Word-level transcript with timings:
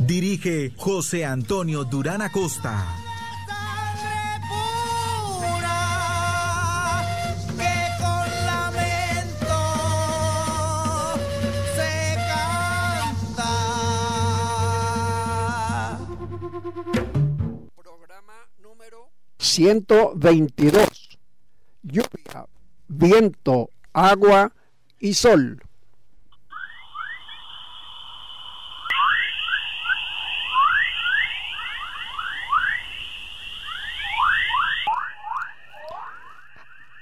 Dirige 0.00 0.72
José 0.76 1.24
Antonio 1.26 1.84
Durán 1.84 2.22
Acosta. 2.22 2.96
Sangre 3.46 4.40
pura 5.38 5.84
que 7.58 7.74
con 8.00 8.28
lamento 8.46 9.60
se 11.76 11.92
canta. 13.36 13.50
Programa 17.76 18.38
número 18.58 19.10
122. 19.38 21.18
Lluvia, 21.82 22.46
viento, 22.88 23.70
agua 23.92 24.52
y 24.98 25.14
sol. 25.14 25.62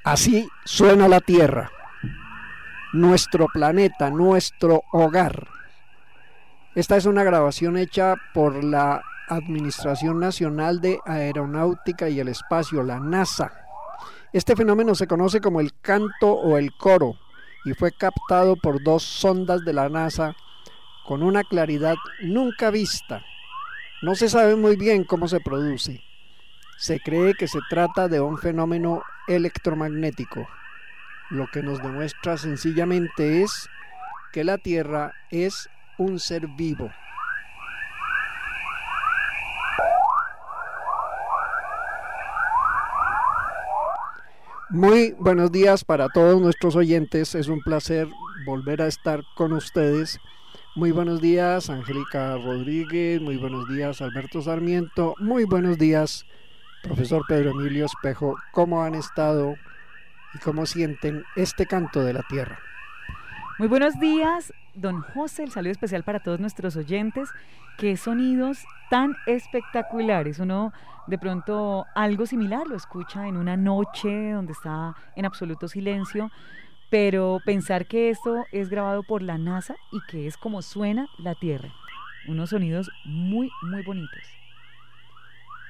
Así 0.09 0.49
suena 0.65 1.07
la 1.07 1.21
Tierra, 1.21 1.71
nuestro 2.95 3.47
planeta, 3.53 4.09
nuestro 4.09 4.81
hogar. 4.91 5.47
Esta 6.75 6.97
es 6.97 7.05
una 7.05 7.25
grabación 7.25 7.77
hecha 7.77 8.15
por 8.33 8.65
la 8.65 9.03
Administración 9.29 10.19
Nacional 10.19 10.81
de 10.81 10.99
Aeronáutica 11.05 12.09
y 12.09 12.21
el 12.21 12.29
Espacio, 12.29 12.83
la 12.83 12.99
NASA. 13.01 13.53
Este 14.33 14.57
fenómeno 14.57 14.95
se 14.95 15.07
conoce 15.07 15.43
como 15.43 15.61
el 15.61 15.79
canto 15.83 16.33
o 16.33 16.57
el 16.57 16.73
coro 16.73 17.17
y 17.67 17.75
fue 17.75 17.93
captado 17.93 18.57
por 18.57 18.83
dos 18.83 19.03
sondas 19.03 19.63
de 19.67 19.75
la 19.75 19.91
NASA 19.91 20.35
con 21.07 21.23
una 21.23 21.45
claridad 21.45 21.97
nunca 22.23 22.71
vista. 22.71 23.23
No 24.01 24.15
se 24.15 24.31
sabe 24.31 24.57
muy 24.57 24.77
bien 24.77 25.05
cómo 25.05 25.29
se 25.29 25.41
produce. 25.41 26.01
Se 26.79 26.99
cree 26.99 27.35
que 27.35 27.47
se 27.47 27.59
trata 27.69 28.09
de 28.09 28.23
un 28.23 28.39
fenómeno 28.39 29.03
electromagnético, 29.29 30.49
lo 31.31 31.47
que 31.53 31.63
nos 31.63 31.83
demuestra 31.83 32.37
sencillamente 32.37 33.43
es 33.43 33.69
que 34.33 34.45
la 34.45 34.59
Tierra 34.59 35.13
es 35.31 35.69
un 35.99 36.19
ser 36.19 36.49
vivo. 36.49 36.91
Muy 44.71 45.15
buenos 45.19 45.51
días 45.51 45.83
para 45.83 46.11
todos 46.11 46.41
nuestros 46.43 46.77
oyentes. 46.77 47.35
Es 47.35 47.49
un 47.49 47.63
placer 47.63 48.07
volver 48.45 48.83
a 48.83 48.87
estar 48.87 49.23
con 49.35 49.53
ustedes. 49.55 50.19
Muy 50.77 50.93
buenos 50.93 51.23
días, 51.23 51.71
Angélica 51.71 52.37
Rodríguez. 52.37 53.21
Muy 53.21 53.39
buenos 53.39 53.67
días, 53.69 54.03
Alberto 54.03 54.43
Sarmiento. 54.43 55.15
Muy 55.21 55.45
buenos 55.45 55.79
días, 55.79 56.27
profesor 56.89 57.23
Pedro 57.29 57.51
Emilio 57.51 57.85
Espejo. 57.85 58.37
¿Cómo 58.53 58.83
han 58.83 58.95
estado 58.95 59.57
y 60.35 60.39
cómo 60.39 60.65
sienten 60.65 61.23
este 61.37 61.67
canto 61.67 62.03
de 62.03 62.15
la 62.15 62.23
tierra? 62.23 62.59
Muy 63.59 63.69
buenos 63.69 64.01
días, 64.01 64.53
don 64.75 65.03
José. 65.03 65.45
El 65.45 65.51
saludo 65.51 65.73
especial 65.73 66.03
para 66.03 66.21
todos 66.21 66.41
nuestros 66.41 66.77
oyentes. 66.77 67.29
Qué 67.77 67.97
sonidos 67.97 68.65
tan 68.89 69.17
espectaculares. 69.27 70.39
Uno 70.39 70.73
de 71.07 71.19
pronto 71.19 71.85
algo 71.95 72.25
similar 72.25 72.67
lo 72.67 72.77
escucha 72.77 73.29
en 73.29 73.37
una 73.37 73.57
noche 73.57 74.33
donde 74.33 74.53
está 74.53 74.95
en 75.15 75.27
absoluto 75.27 75.69
silencio, 75.69 76.31
pero 76.91 77.39
pensar 77.45 77.87
que 77.87 78.09
esto 78.09 78.45
es 78.51 78.71
grabado 78.71 79.03
por 79.03 79.23
la 79.23 79.37
NASA 79.37 79.77
y 79.93 79.99
que 80.11 80.27
es 80.27 80.39
como 80.39 80.63
suena 80.63 81.07
la 81.19 81.35
Tierra. 81.35 81.69
Unos 82.27 82.51
sonidos 82.51 82.91
muy, 83.05 83.51
muy 83.63 83.83
bonitos. 83.85 84.38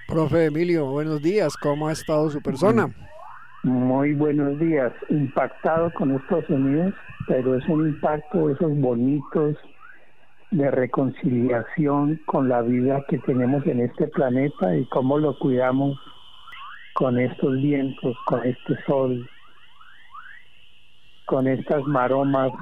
Profe 0.09 0.47
Emilio, 0.47 0.87
buenos 0.87 1.21
días. 1.21 1.55
¿Cómo 1.59 1.89
ha 1.89 1.93
estado 1.93 2.31
su 2.31 2.41
persona? 2.41 2.89
Muy 3.63 4.15
buenos 4.15 4.59
días. 4.59 4.91
Impactado 5.11 5.93
con 5.93 6.17
estos 6.17 6.47
sonidos, 6.47 6.95
pero 7.27 7.55
es 7.55 7.69
un 7.69 7.89
impacto 7.89 8.49
esos 8.49 8.75
bonitos 8.81 9.57
de 10.51 10.71
reconciliación 10.71 12.19
con 12.25 12.49
la 12.49 12.63
vida 12.63 13.05
que 13.09 13.19
tenemos 13.19 13.67
en 13.67 13.81
este 13.81 14.09
planeta 14.09 14.75
y 14.75 14.87
cómo 14.87 15.19
lo 15.19 15.39
cuidamos 15.39 16.01
con 16.95 17.19
estos 17.19 17.61
vientos, 17.61 18.17
con 18.25 18.47
este 18.47 18.83
sol, 18.87 19.29
con 21.27 21.47
estas 21.47 21.85
maromas 21.85 22.53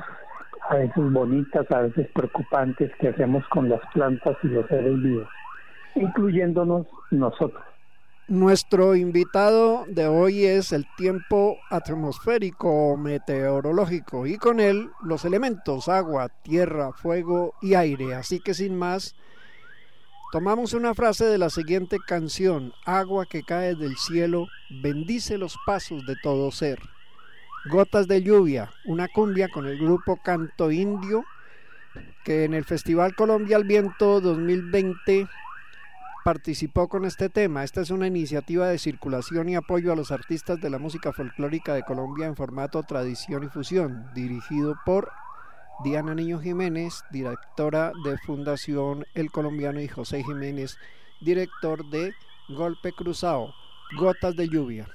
a 0.69 0.75
veces 0.75 1.13
bonitas, 1.13 1.71
a 1.71 1.83
veces 1.83 2.09
preocupantes 2.13 2.91
que 2.99 3.11
hacemos 3.11 3.47
con 3.51 3.69
las 3.69 3.81
plantas 3.95 4.37
y 4.43 4.49
los 4.49 4.67
seres 4.67 5.01
vivos, 5.01 5.29
incluyéndonos 5.97 6.87
nosotros. 7.11 7.63
Nuestro 8.29 8.97
invitado 8.97 9.85
de 9.87 10.09
hoy 10.09 10.45
es 10.45 10.73
el 10.73 10.85
tiempo 10.97 11.59
atmosférico 11.71 12.97
meteorológico 12.97 14.27
y 14.27 14.37
con 14.37 14.59
él 14.59 14.91
los 15.03 15.25
elementos 15.25 15.89
agua, 15.89 16.29
tierra, 16.43 16.93
fuego 16.93 17.55
y 17.63 17.75
aire. 17.75 18.17
Así 18.17 18.41
que 18.41 18.53
sin 18.53 18.77
más, 18.77 19.15
tomamos 20.33 20.75
una 20.75 20.93
frase 20.93 21.25
de 21.27 21.39
la 21.39 21.51
siguiente 21.51 21.99
canción, 22.05 22.73
agua 22.85 23.27
que 23.27 23.45
cae 23.45 23.77
del 23.77 23.97
cielo, 23.97 24.49
bendice 24.83 25.39
los 25.39 25.57
pasos 25.65 26.05
de 26.05 26.17
todo 26.21 26.51
ser. 26.51 26.81
Gotas 27.71 28.09
de 28.09 28.23
lluvia, 28.25 28.71
una 28.87 29.07
cumbia 29.07 29.49
con 29.49 29.67
el 29.67 29.79
grupo 29.79 30.19
Canto 30.23 30.73
Indio 30.73 31.25
que 32.25 32.45
en 32.45 32.55
el 32.55 32.65
Festival 32.65 33.15
Colombia 33.15 33.57
al 33.57 33.65
Viento 33.65 34.21
2020 34.21 35.29
participó 36.27 36.89
con 36.89 37.05
este 37.05 37.29
tema. 37.29 37.63
Esta 37.63 37.83
es 37.83 37.91
una 37.91 38.09
iniciativa 38.09 38.67
de 38.67 38.79
circulación 38.79 39.49
y 39.49 39.55
apoyo 39.55 39.93
a 39.93 39.95
los 39.95 40.11
artistas 40.11 40.61
de 40.61 40.71
la 40.71 40.81
música 40.81 41.13
folclórica 41.13 41.73
de 41.73 41.85
Colombia 41.85 42.27
en 42.27 42.35
formato 42.35 42.83
tradición 42.83 43.45
y 43.45 43.47
fusión, 43.47 44.11
dirigido 44.13 44.75
por 44.85 45.09
Diana 45.85 46.17
Niño 46.17 46.41
Jiménez, 46.41 47.05
directora 47.13 47.93
de 48.05 48.19
Fundación 48.19 49.05
El 49.15 49.31
Colombiano, 49.31 49.81
y 49.81 49.87
José 49.87 50.25
Jiménez, 50.25 50.79
director 51.21 51.89
de 51.91 52.13
Golpe 52.49 52.91
Cruzado, 52.91 53.55
Gotas 53.97 54.35
de 54.35 54.49
Lluvia. 54.49 54.89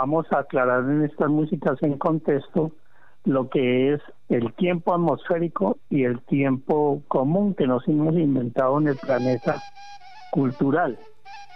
Vamos 0.00 0.32
a 0.32 0.38
aclarar 0.38 0.84
en 0.84 1.04
estas 1.04 1.28
músicas 1.28 1.76
en 1.82 1.98
contexto 1.98 2.72
lo 3.26 3.50
que 3.50 3.92
es 3.92 4.00
el 4.30 4.54
tiempo 4.54 4.94
atmosférico 4.94 5.76
y 5.90 6.04
el 6.04 6.22
tiempo 6.22 7.02
común 7.06 7.52
que 7.52 7.66
nos 7.66 7.86
hemos 7.86 8.14
inventado 8.14 8.80
en 8.80 8.88
el 8.88 8.96
planeta 8.96 9.60
cultural. 10.30 10.98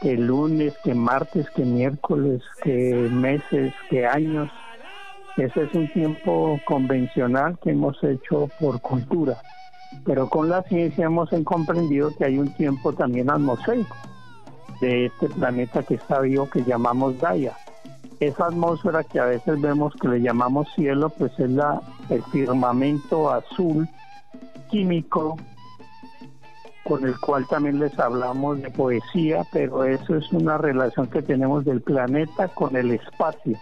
Que 0.02 0.18
lunes, 0.18 0.76
que 0.84 0.94
martes, 0.94 1.48
que 1.56 1.64
miércoles, 1.64 2.42
que 2.62 3.08
meses, 3.10 3.72
que 3.88 4.06
años. 4.06 4.50
Ese 5.38 5.62
es 5.62 5.74
un 5.74 5.90
tiempo 5.94 6.60
convencional 6.66 7.58
que 7.62 7.70
hemos 7.70 7.96
hecho 8.04 8.50
por 8.60 8.78
cultura. 8.82 9.38
Pero 10.04 10.28
con 10.28 10.50
la 10.50 10.62
ciencia 10.64 11.06
hemos 11.06 11.30
comprendido 11.44 12.14
que 12.14 12.26
hay 12.26 12.38
un 12.38 12.52
tiempo 12.52 12.92
también 12.92 13.30
atmosférico 13.30 13.96
de 14.82 15.06
este 15.06 15.30
planeta 15.30 15.82
que 15.82 15.94
está 15.94 16.20
vivo 16.20 16.50
que 16.50 16.62
llamamos 16.62 17.18
Gaia. 17.18 17.56
Esa 18.20 18.46
atmósfera 18.46 19.04
que 19.04 19.18
a 19.20 19.26
veces 19.26 19.60
vemos 19.60 19.92
que 20.00 20.08
le 20.08 20.20
llamamos 20.20 20.68
cielo, 20.74 21.10
pues 21.10 21.32
es 21.38 21.50
la, 21.50 21.80
el 22.08 22.22
firmamento 22.24 23.30
azul 23.30 23.88
químico 24.70 25.36
con 26.84 27.04
el 27.04 27.18
cual 27.18 27.46
también 27.48 27.80
les 27.80 27.98
hablamos 27.98 28.60
de 28.60 28.70
poesía, 28.70 29.44
pero 29.52 29.84
eso 29.84 30.16
es 30.16 30.30
una 30.32 30.58
relación 30.58 31.06
que 31.06 31.22
tenemos 31.22 31.64
del 31.64 31.80
planeta 31.80 32.48
con 32.48 32.76
el 32.76 32.92
espacio. 32.92 33.58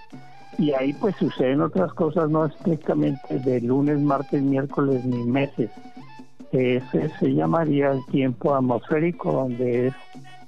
Y 0.59 0.73
ahí 0.73 0.93
pues 0.93 1.17
suceden 1.17 1.63
otras 1.63 1.93
cosas, 1.95 2.29
no 2.29 2.45
estrictamente 2.45 3.39
de 3.39 3.61
lunes, 3.61 4.01
martes, 4.01 4.43
miércoles 4.43 5.05
ni 5.05 5.25
meses. 5.25 5.71
Ese 6.51 7.09
se 7.19 7.33
llamaría 7.33 7.93
el 7.93 8.05
tiempo 8.07 8.55
atmosférico, 8.55 9.33
donde 9.33 9.87
es 9.89 9.95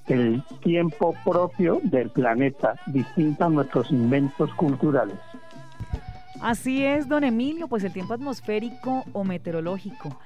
el 0.06 0.42
tiempo 0.62 1.14
propio 1.24 1.80
del 1.82 2.10
planeta, 2.10 2.74
distinto 2.86 3.44
a 3.44 3.48
nuestros 3.48 3.90
inventos 3.90 4.52
culturales. 4.54 5.16
Así 6.40 6.84
es, 6.84 7.08
don 7.08 7.24
Emilio, 7.24 7.68
pues 7.68 7.84
el 7.84 7.92
tiempo 7.92 8.12
atmosférico 8.12 9.04
o 9.14 9.24
meteorológico, 9.24 10.18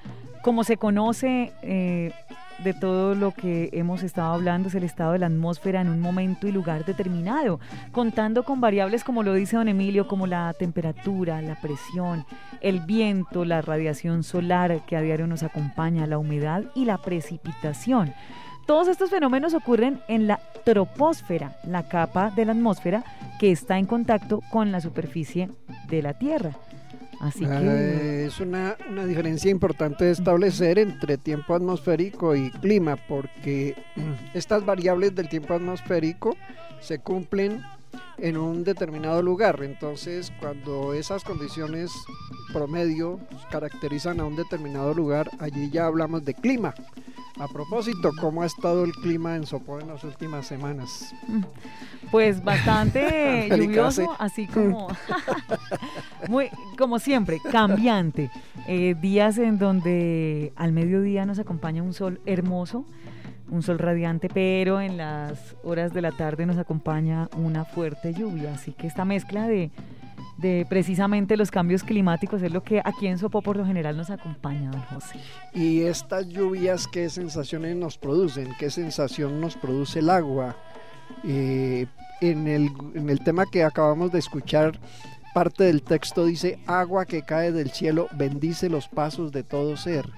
como 0.43 0.65
se 0.65 0.77
conoce 0.77 1.53
eh, 1.63 2.13
de 2.65 2.75
todo 2.75 3.15
lo 3.15 3.33
que 3.33 3.71
hemos 3.73 4.03
estado 4.03 4.35
hablando, 4.35 4.69
es 4.69 4.75
el 4.75 4.83
estado 4.83 5.13
de 5.13 5.21
la 5.21 5.27
atmósfera 5.27 5.81
en 5.81 5.89
un 5.89 6.01
momento 6.01 6.49
y 6.49 6.53
lugar 6.53 6.85
determinado, 6.85 7.61
contando 7.93 8.43
con 8.43 8.61
variables 8.61 9.05
como 9.05 9.23
lo 9.23 9.33
dice 9.35 9.57
don 9.57 9.69
Emilio, 9.69 10.09
como 10.09 10.27
la 10.27 10.53
temperatura, 10.59 11.41
la 11.41 11.55
presión, 11.61 12.25
el 12.61 12.81
viento, 12.81 13.45
la 13.45 13.63
radiación 13.63 14.25
solar 14.25 14.85
que 14.87 14.97
a 14.97 15.03
diario 15.03 15.29
nos 15.29 15.45
acompaña, 15.45 16.07
la 16.07 16.19
humedad 16.19 16.65
y 16.75 16.85
la 16.85 16.99
precipitación. 16.99 18.13
Todos 18.69 18.89
estos 18.89 19.09
fenómenos 19.09 19.55
ocurren 19.55 19.99
en 20.09 20.27
la 20.27 20.41
troposfera, 20.63 21.57
la 21.65 21.89
capa 21.89 22.31
de 22.37 22.45
la 22.45 22.53
atmósfera 22.53 23.03
que 23.41 23.51
está 23.51 23.79
en 23.79 23.87
contacto 23.87 24.43
con 24.51 24.71
la 24.73 24.83
superficie 24.83 25.49
de 25.89 26.03
la 26.03 26.13
Tierra. 26.19 26.55
Así. 27.19 27.47
Eh, 27.49 28.27
es 28.27 28.41
una, 28.41 28.77
una 28.91 29.07
diferencia 29.07 29.51
importante 29.51 30.11
establecer 30.11 30.79
entre 30.79 31.17
tiempo 31.17 31.55
atmosférico 31.55 32.37
y 32.37 32.51
clima, 32.51 32.97
porque 33.09 33.75
estas 34.35 34.67
variables 34.67 35.15
del 35.15 35.31
tiempo 35.31 35.55
atmosférico 35.55 36.37
se 36.79 36.99
cumplen 36.99 37.63
en 38.19 38.37
un 38.37 38.65
determinado 38.65 39.23
lugar. 39.23 39.61
Entonces, 39.63 40.31
cuando 40.41 40.93
esas 40.93 41.25
condiciones 41.25 41.91
promedio 42.53 43.19
caracterizan 43.51 44.21
a 44.21 44.27
un 44.27 44.37
determinado 44.37 44.93
lugar, 44.93 45.31
allí 45.39 45.71
ya 45.71 45.87
hablamos 45.87 46.23
de 46.27 46.35
clima. 46.35 46.75
A 47.39 47.47
propósito, 47.47 48.11
¿cómo 48.21 48.43
ha 48.43 48.47
estado 48.47 48.85
el 48.85 48.93
clima 48.93 49.37
en 49.37 49.47
Sopó 49.47 49.79
en 49.79 49.87
las 49.87 50.03
últimas 50.03 50.47
semanas? 50.47 51.15
Pues 52.11 52.43
bastante 52.43 53.49
lluvioso, 53.57 54.17
así 54.19 54.49
como, 54.49 54.89
muy, 56.29 56.51
como 56.77 56.99
siempre, 56.99 57.39
cambiante. 57.41 58.31
Eh, 58.67 58.97
días 59.01 59.39
en 59.39 59.59
donde 59.59 60.53
al 60.57 60.73
mediodía 60.73 61.27
nos 61.27 61.39
acompaña 61.39 61.83
un 61.83 61.95
sol 61.95 62.21
hermoso, 62.27 62.85
un 63.51 63.63
sol 63.63 63.79
radiante, 63.79 64.29
pero 64.29 64.81
en 64.81 64.97
las 64.97 65.55
horas 65.63 65.95
de 65.95 66.03
la 66.03 66.11
tarde 66.11 66.45
nos 66.45 66.59
acompaña 66.59 67.29
una 67.37 67.65
fuerte 67.65 68.15
lluvia. 68.15 68.55
Así 68.55 68.73
que 68.73 68.89
esta 68.89 69.05
mezcla 69.05 69.47
de 69.47 69.71
de 70.39 70.65
precisamente 70.69 71.37
los 71.37 71.51
cambios 71.51 71.83
climáticos 71.83 72.41
es 72.43 72.53
lo 72.53 72.63
que 72.63 72.81
aquí 72.85 73.09
en 73.09 73.19
Sopó 73.19 73.43
por 73.43 73.57
lo 73.57 73.67
general 73.67 73.97
nos 73.97 74.09
acompaña, 74.09 74.71
don 74.71 74.81
José. 74.83 75.19
¿Y 75.53 75.83
estas 75.83 76.29
lluvias 76.29 76.87
qué 76.87 77.11
sensaciones 77.11 77.77
nos 77.77 77.99
producen? 77.99 78.49
¿Qué 78.59 78.71
sensación 78.71 79.41
nos 79.41 79.57
produce 79.57 79.99
el 79.99 80.11
agua? 80.11 80.57
Eh, 81.25 81.87
en, 82.21 82.47
el, 82.47 82.71
en 82.95 83.11
el 83.11 83.21
tema 83.21 83.45
que 83.51 83.65
acabamos 83.65 84.13
de 84.13 84.21
escuchar, 84.21 84.79
parte 85.35 85.65
del 85.65 85.83
texto 85.83 86.25
dice, 86.25 86.59
agua 86.67 87.05
que 87.05 87.23
cae 87.23 87.53
del 87.53 87.71
cielo 87.71 88.09
bendice 88.13 88.69
los 88.69 88.89
pasos 88.89 89.33
de 89.33 89.43
todo 89.43 89.77
ser 89.77 90.09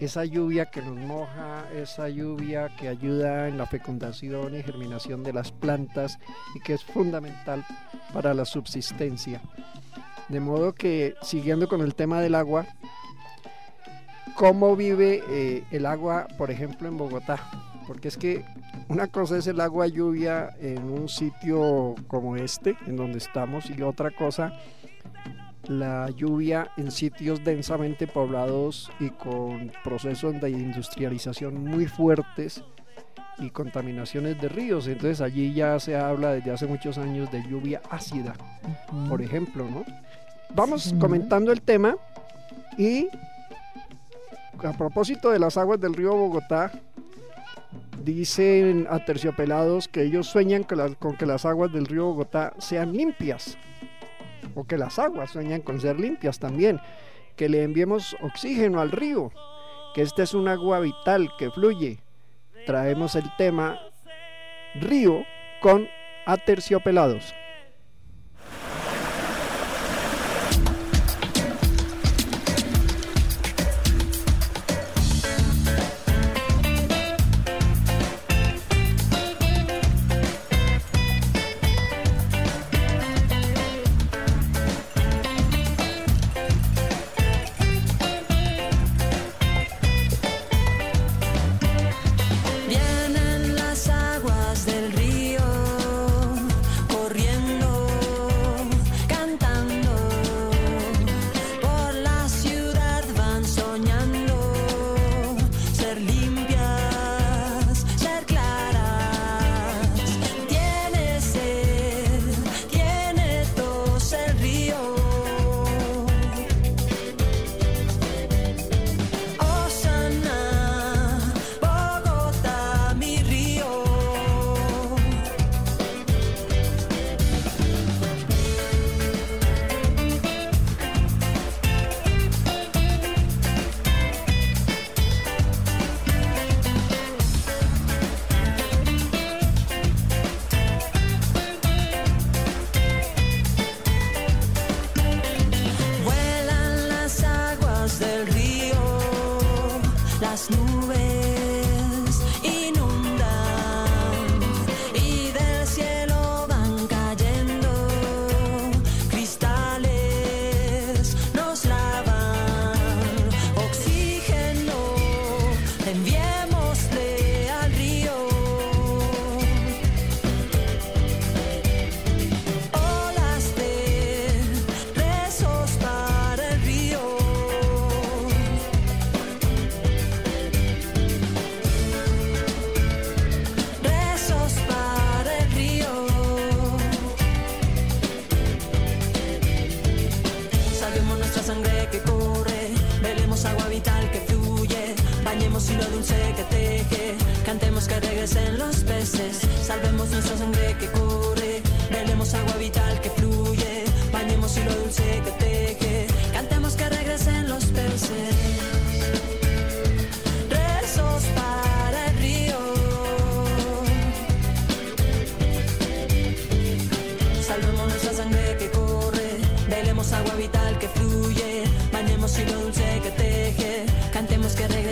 esa 0.00 0.24
lluvia 0.24 0.66
que 0.66 0.82
nos 0.82 0.96
moja, 0.96 1.64
esa 1.74 2.08
lluvia 2.08 2.74
que 2.76 2.88
ayuda 2.88 3.48
en 3.48 3.58
la 3.58 3.66
fecundación 3.66 4.56
y 4.56 4.62
germinación 4.62 5.22
de 5.22 5.32
las 5.32 5.52
plantas 5.52 6.18
y 6.54 6.60
que 6.60 6.74
es 6.74 6.84
fundamental 6.84 7.64
para 8.12 8.34
la 8.34 8.44
subsistencia. 8.44 9.40
De 10.28 10.40
modo 10.40 10.74
que, 10.74 11.14
siguiendo 11.22 11.68
con 11.68 11.80
el 11.80 11.94
tema 11.94 12.20
del 12.20 12.34
agua, 12.34 12.66
¿cómo 14.36 14.74
vive 14.74 15.22
eh, 15.28 15.64
el 15.70 15.86
agua, 15.86 16.26
por 16.38 16.50
ejemplo, 16.50 16.88
en 16.88 16.96
Bogotá? 16.96 17.38
Porque 17.86 18.08
es 18.08 18.16
que 18.16 18.44
una 18.88 19.06
cosa 19.06 19.36
es 19.36 19.46
el 19.46 19.60
agua 19.60 19.86
lluvia 19.86 20.56
en 20.60 20.84
un 20.84 21.08
sitio 21.08 21.94
como 22.08 22.36
este, 22.36 22.76
en 22.86 22.96
donde 22.96 23.18
estamos, 23.18 23.70
y 23.70 23.82
otra 23.82 24.10
cosa 24.10 24.58
la 25.68 26.10
lluvia 26.10 26.70
en 26.76 26.90
sitios 26.90 27.42
densamente 27.44 28.06
poblados 28.06 28.90
y 29.00 29.10
con 29.10 29.72
procesos 29.82 30.40
de 30.40 30.50
industrialización 30.50 31.64
muy 31.64 31.86
fuertes 31.86 32.62
y 33.38 33.50
contaminaciones 33.50 34.40
de 34.40 34.48
ríos. 34.48 34.86
Entonces 34.86 35.20
allí 35.20 35.52
ya 35.52 35.78
se 35.80 35.96
habla 35.96 36.32
desde 36.32 36.50
hace 36.50 36.66
muchos 36.66 36.98
años 36.98 37.30
de 37.30 37.42
lluvia 37.48 37.80
ácida, 37.90 38.34
por 39.08 39.22
ejemplo, 39.22 39.68
¿no? 39.68 39.84
Vamos 40.54 40.94
comentando 41.00 41.50
el 41.50 41.60
tema 41.60 41.96
y 42.78 43.08
a 44.62 44.72
propósito 44.72 45.30
de 45.30 45.38
las 45.38 45.56
aguas 45.56 45.80
del 45.80 45.94
río 45.94 46.14
Bogotá, 46.14 46.70
dicen 48.04 48.86
a 48.88 49.04
terciopelados 49.04 49.88
que 49.88 50.02
ellos 50.02 50.26
sueñan 50.26 50.64
con 50.64 51.16
que 51.16 51.26
las 51.26 51.44
aguas 51.44 51.72
del 51.72 51.86
río 51.86 52.06
Bogotá 52.06 52.52
sean 52.58 52.92
limpias 52.92 53.56
o 54.54 54.64
que 54.64 54.78
las 54.78 54.98
aguas 54.98 55.30
sueñan 55.30 55.60
con 55.60 55.80
ser 55.80 55.98
limpias 55.98 56.38
también, 56.38 56.80
que 57.36 57.48
le 57.48 57.62
enviemos 57.62 58.16
oxígeno 58.22 58.80
al 58.80 58.90
río, 58.90 59.32
que 59.94 60.02
este 60.02 60.22
es 60.22 60.34
un 60.34 60.48
agua 60.48 60.80
vital 60.80 61.30
que 61.38 61.50
fluye. 61.50 61.98
Traemos 62.66 63.14
el 63.16 63.24
tema 63.36 63.78
río 64.74 65.24
con 65.60 65.88
aterciopelados. 66.26 67.34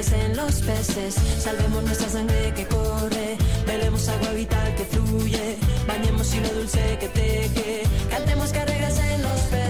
Regresen 0.02 0.36
los 0.36 0.54
peces. 0.62 1.14
Salvemos 1.38 1.84
nuestra 1.84 2.08
sangre 2.08 2.52
que 2.56 2.66
corre. 2.66 3.38
Velemos 3.64 4.08
agua 4.08 4.32
vital 4.32 4.74
que 4.74 4.84
fluye. 4.84 5.56
Bañemos 5.86 6.34
lo 6.34 6.48
dulce 6.48 6.98
que 6.98 7.08
teje. 7.08 7.82
Cantemos 8.10 8.52
que 8.52 8.64
regresen 8.64 9.22
los 9.22 9.40
peces. 9.42 9.61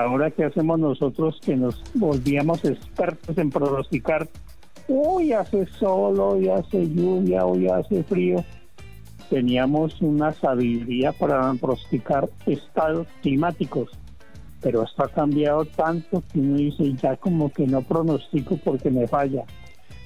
Ahora 0.00 0.30
qué 0.30 0.44
hacemos 0.44 0.78
nosotros 0.78 1.38
que 1.44 1.56
nos 1.56 1.82
volvíamos 1.94 2.64
expertos 2.64 3.36
en 3.38 3.50
pronosticar, 3.50 4.28
hoy 4.88 5.32
hace 5.32 5.66
sol, 5.66 6.18
hoy 6.18 6.48
hace 6.48 6.88
lluvia, 6.88 7.44
hoy 7.44 7.68
hace 7.68 8.02
frío. 8.04 8.44
Teníamos 9.28 10.00
una 10.02 10.32
sabiduría 10.32 11.12
para 11.12 11.52
pronosticar 11.54 12.28
estados 12.46 13.06
climáticos, 13.22 13.90
pero 14.60 14.82
esto 14.82 15.04
ha 15.04 15.08
cambiado 15.08 15.64
tanto 15.64 16.22
que 16.32 16.40
uno 16.40 16.56
dice 16.56 16.92
ya 16.94 17.16
como 17.16 17.52
que 17.52 17.66
no 17.66 17.82
pronostico 17.82 18.56
porque 18.64 18.90
me 18.90 19.06
falla. 19.06 19.44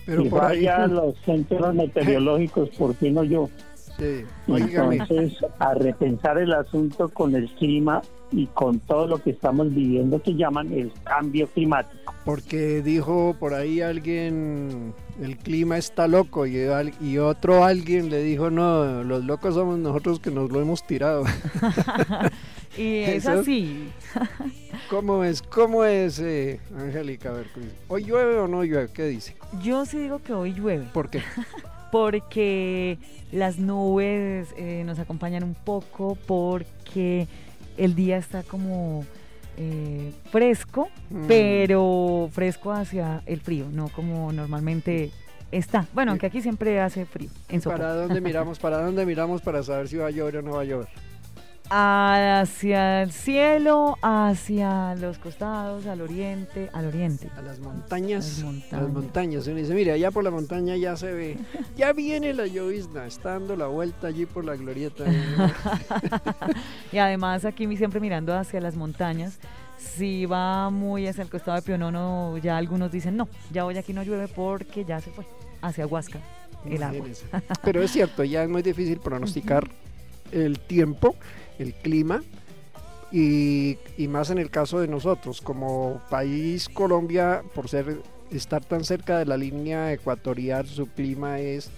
Pero 0.05 0.23
y 0.23 0.29
por 0.29 0.45
ahí, 0.45 0.67
falla 0.67 0.87
los 0.87 1.17
centros 1.25 1.75
meteorológicos, 1.75 2.69
¿por 2.71 2.95
qué 2.97 3.11
no 3.11 3.25
yo? 3.25 3.49
Sí, 3.99 4.25
Entonces, 4.47 5.37
a 5.59 5.75
repensar 5.75 6.39
el 6.39 6.53
asunto 6.53 7.09
con 7.09 7.35
el 7.35 7.49
clima 7.55 8.03
y 8.33 8.47
con 8.49 8.81
todo 8.81 9.07
lo 9.07 9.19
que 9.23 9.31
estamos 9.31 9.73
viviendo 9.73 10.21
que 10.21 10.35
llaman 10.35 10.73
el 10.73 10.91
cambio 11.05 11.47
climático. 11.49 12.13
porque 12.25 12.83
dijo 12.83 13.37
por 13.39 13.55
ahí 13.55 13.81
alguien, 13.81 14.93
el 15.21 15.37
clima 15.37 15.79
está 15.79 16.09
loco 16.09 16.47
y, 16.47 16.57
y 17.01 17.19
otro 17.19 17.65
alguien 17.65 18.11
le 18.11 18.23
dijo, 18.23 18.51
no, 18.51 19.05
los 19.05 19.25
locos 19.25 19.55
somos 19.55 19.79
nosotros 19.79 20.19
que 20.19 20.31
nos 20.31 20.51
lo 20.51 20.61
hemos 20.61 20.85
tirado. 20.87 21.25
Y 22.77 22.99
es 23.05 23.25
Eso- 23.25 23.41
así. 23.41 23.89
¿Cómo 24.91 25.23
es? 25.23 25.43
¿Cómo 25.43 25.85
es, 25.85 26.19
eh, 26.19 26.59
Angélica? 26.77 27.33
¿hoy 27.87 28.03
llueve 28.05 28.37
o 28.39 28.49
no 28.49 28.65
llueve? 28.65 28.89
¿Qué 28.93 29.05
dice? 29.05 29.37
Yo 29.63 29.85
sí 29.87 29.99
digo 29.99 30.19
que 30.21 30.33
hoy 30.33 30.53
llueve. 30.55 30.89
¿Por 30.93 31.09
qué? 31.09 31.23
Porque 31.95 32.99
las 33.31 33.61
nubes 33.61 34.49
eh, 34.57 34.83
nos 34.85 34.99
acompañan 34.99 35.45
un 35.45 35.55
poco, 35.55 36.19
porque 36.27 37.29
el 37.77 37.95
día 37.95 38.17
está 38.17 38.43
como 38.43 39.05
eh, 39.57 40.13
fresco, 40.33 40.89
Mm. 41.11 41.27
pero 41.29 42.29
fresco 42.33 42.73
hacia 42.73 43.23
el 43.27 43.41
frío, 43.41 43.67
no 43.71 43.91
como 43.91 44.33
normalmente 44.33 45.13
está. 45.53 45.87
Bueno, 45.95 46.11
aunque 46.11 46.27
aquí 46.27 46.43
siempre 46.43 46.81
hace 46.81 47.07
frío 47.07 47.31
en 47.49 47.61
Sopo. 47.61 47.77
¿Para 47.77 47.95
dónde 47.95 48.21
miramos? 48.29 48.59
¿Para 48.59 48.79
dónde 48.83 49.07
miramos 49.07 49.41
para 49.41 49.63
saber 49.63 49.87
si 49.87 49.97
va 49.97 50.09
a 50.09 50.11
llover 50.11 50.39
o 50.39 50.43
no 50.43 50.55
va 50.55 50.63
a 50.63 50.65
llover? 50.65 50.89
Hacia 51.71 53.03
el 53.03 53.13
cielo, 53.13 53.99
hacia 54.03 54.95
los 54.97 55.19
costados, 55.19 55.87
al 55.87 56.03
oriente, 56.03 56.69
al 56.73 56.87
oriente. 56.87 57.31
A 57.37 57.43
las 57.43 57.59
montañas. 57.59 58.43
Las 58.43 58.73
A 58.73 58.83
las 58.83 58.91
montañas. 58.91 59.47
Uno 59.47 59.57
dice, 59.57 59.75
mira, 59.75 59.95
allá 59.95 60.11
por 60.11 60.23
la 60.25 60.31
montaña 60.31 60.77
ya 60.77 60.97
se 60.97 61.13
ve. 61.13 61.39
Ya 61.77 61.93
viene 61.93 62.35
la 62.35 62.47
llovizna. 62.47 63.07
Está 63.07 63.31
dando 63.33 63.57
la 63.57 63.67
vuelta 63.67 64.09
allí 64.09 64.27
por 64.27 64.45
la 64.45 64.57
glorieta. 64.57 65.05
Y 66.93 66.99
además 66.99 67.45
aquí 67.45 67.77
siempre 67.77 67.99
mirando 67.99 68.33
hacia 68.37 68.61
las 68.61 68.77
montañas, 68.77 69.41
si 69.79 70.27
va 70.27 70.71
muy 70.71 71.09
hacia 71.09 71.23
el 71.23 71.29
costado 71.31 71.57
de 71.57 71.63
Pionono, 71.63 72.39
ya 72.39 72.57
algunos 72.57 72.93
dicen, 72.93 73.17
no, 73.17 73.29
ya 73.51 73.65
hoy 73.65 73.77
aquí 73.77 73.93
no 73.93 74.05
llueve 74.05 74.29
porque 74.29 74.85
ya 74.85 75.01
se 75.01 75.11
fue 75.11 75.25
hacia 75.61 75.87
Huasca 75.87 76.21
el 76.65 76.83
agua. 76.83 77.07
Pero 77.63 77.83
es 77.83 77.91
cierto, 77.91 78.25
ya 78.25 78.45
es 78.45 78.49
muy 78.49 78.63
difícil 78.63 78.99
pronosticar 78.99 79.69
el 80.33 80.59
tiempo, 80.61 81.15
el 81.59 81.75
clima. 81.75 82.23
Y, 83.13 83.79
y 83.97 84.09
más 84.09 84.31
en 84.31 84.39
el 84.39 84.51
caso 84.51 84.81
de 84.81 84.89
nosotros, 84.89 85.41
como 85.41 86.03
país 86.11 86.69
Colombia, 86.69 87.43
por 87.55 87.69
ser 87.69 88.03
estar 88.31 88.65
tan 88.65 88.85
cerca 88.85 89.19
de 89.19 89.27
la 89.27 89.37
línea 89.37 89.93
ecuatorial, 89.93 90.67
su 90.67 90.87
clima 90.87 91.39
es 91.39 91.71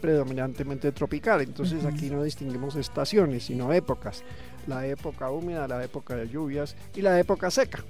predominantemente 0.00 0.92
tropical. 0.92 1.40
Entonces 1.40 1.84
aquí 1.84 2.10
no 2.10 2.22
distinguimos 2.22 2.76
estaciones, 2.76 3.44
sino 3.44 3.72
épocas. 3.72 4.22
La 4.66 4.86
época 4.86 5.30
húmeda, 5.30 5.66
la 5.66 5.82
época 5.82 6.16
de 6.16 6.28
lluvias 6.28 6.76
y 6.94 7.00
la 7.00 7.18
época 7.18 7.50
seca. 7.50 7.82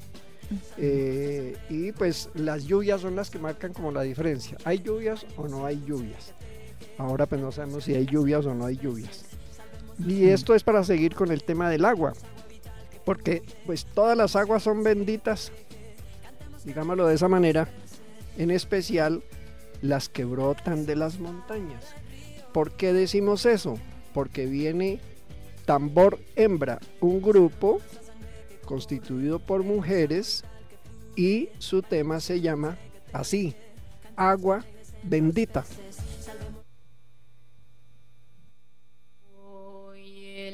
Eh, 0.76 1.56
y 1.70 1.92
pues 1.92 2.28
las 2.34 2.64
lluvias 2.64 3.00
son 3.00 3.16
las 3.16 3.30
que 3.30 3.38
marcan 3.38 3.72
como 3.72 3.90
la 3.90 4.02
diferencia. 4.02 4.56
¿Hay 4.64 4.78
lluvias 4.78 5.26
o 5.36 5.48
no 5.48 5.66
hay 5.66 5.82
lluvias? 5.84 6.34
Ahora 6.98 7.26
pues 7.26 7.40
no 7.40 7.50
sabemos 7.50 7.84
si 7.84 7.94
hay 7.94 8.06
lluvias 8.06 8.44
o 8.46 8.54
no 8.54 8.66
hay 8.66 8.76
lluvias. 8.76 9.24
Y 9.98 10.28
esto 10.28 10.54
es 10.54 10.62
para 10.62 10.84
seguir 10.84 11.14
con 11.14 11.30
el 11.30 11.44
tema 11.44 11.70
del 11.70 11.84
agua. 11.84 12.12
Porque 13.04 13.42
pues 13.66 13.84
todas 13.84 14.16
las 14.16 14.36
aguas 14.36 14.62
son 14.62 14.82
benditas, 14.82 15.52
digámoslo 16.64 17.06
de 17.06 17.14
esa 17.14 17.28
manera, 17.28 17.68
en 18.38 18.50
especial 18.50 19.22
las 19.80 20.08
que 20.08 20.24
brotan 20.24 20.86
de 20.86 20.96
las 20.96 21.18
montañas. 21.18 21.84
¿Por 22.52 22.72
qué 22.72 22.92
decimos 22.92 23.46
eso? 23.46 23.78
Porque 24.14 24.46
viene 24.46 25.00
Tambor 25.64 26.18
Hembra, 26.36 26.80
un 27.00 27.20
grupo 27.20 27.80
constituido 28.64 29.38
por 29.38 29.64
mujeres 29.64 30.44
y 31.16 31.48
su 31.58 31.82
tema 31.82 32.20
se 32.20 32.40
llama 32.40 32.78
así, 33.12 33.54
agua 34.16 34.64
bendita. 35.02 35.64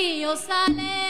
río 0.00 0.34
sale, 0.34 1.09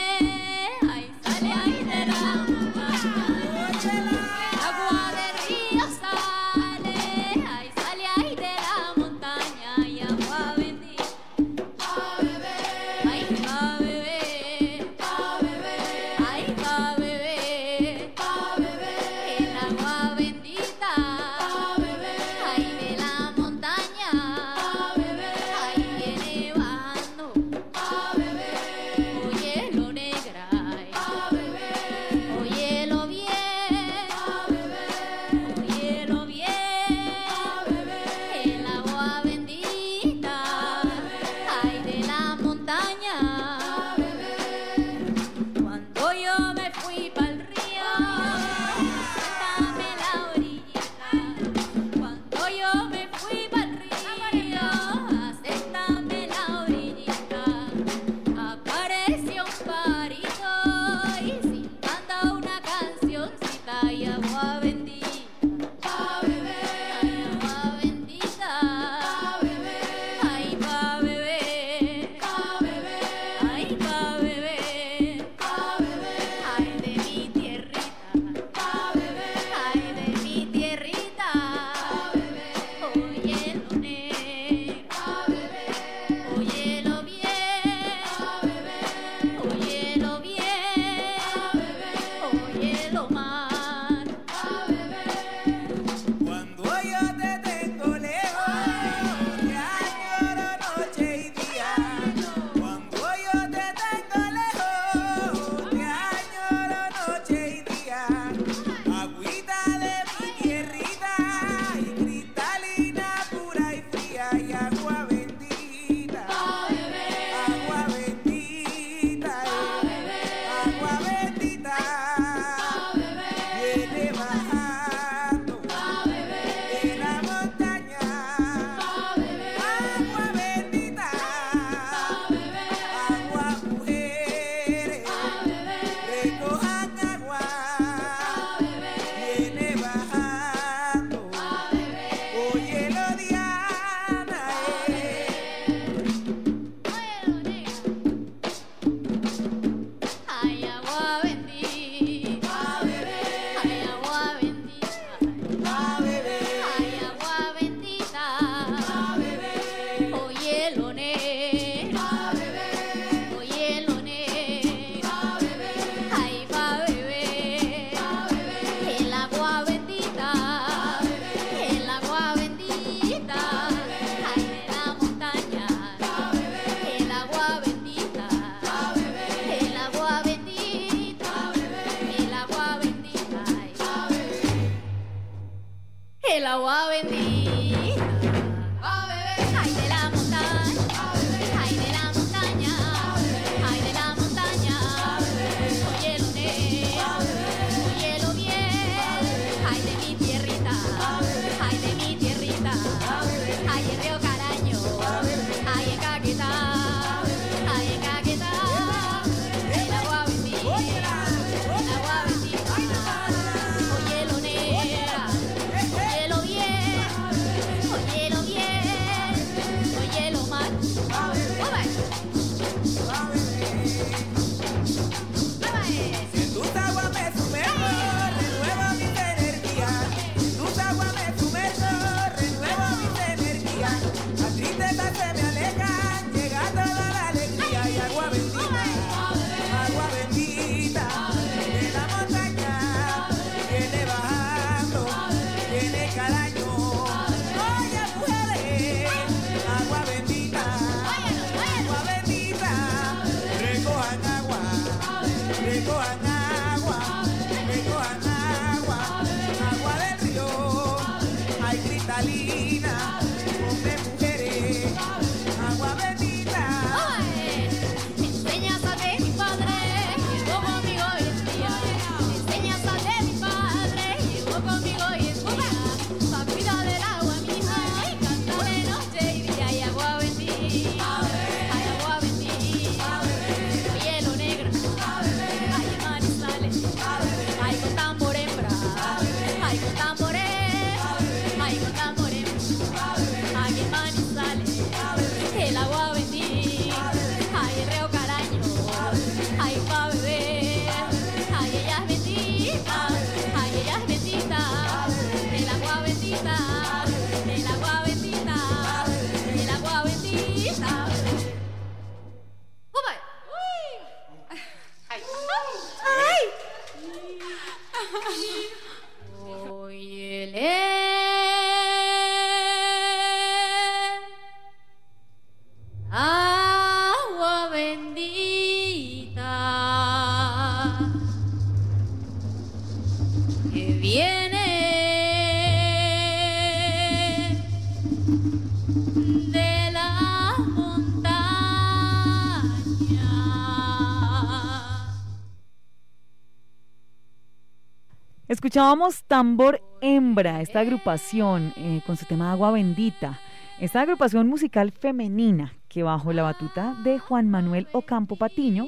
Escuchábamos 348.51 349.23
Tambor 349.23 349.81
Hembra, 350.01 350.61
esta 350.61 350.81
agrupación 350.81 351.73
eh, 351.77 352.01
con 352.05 352.17
su 352.17 352.25
tema 352.25 352.51
Agua 352.51 352.71
Bendita. 352.71 353.39
Esta 353.79 354.01
agrupación 354.01 354.47
musical 354.47 354.91
femenina 354.91 355.73
que 355.87 356.03
bajo 356.03 356.33
la 356.33 356.43
batuta 356.43 356.95
de 357.03 357.17
Juan 357.17 357.49
Manuel 357.49 357.87
Ocampo 357.93 358.35
Patiño 358.35 358.87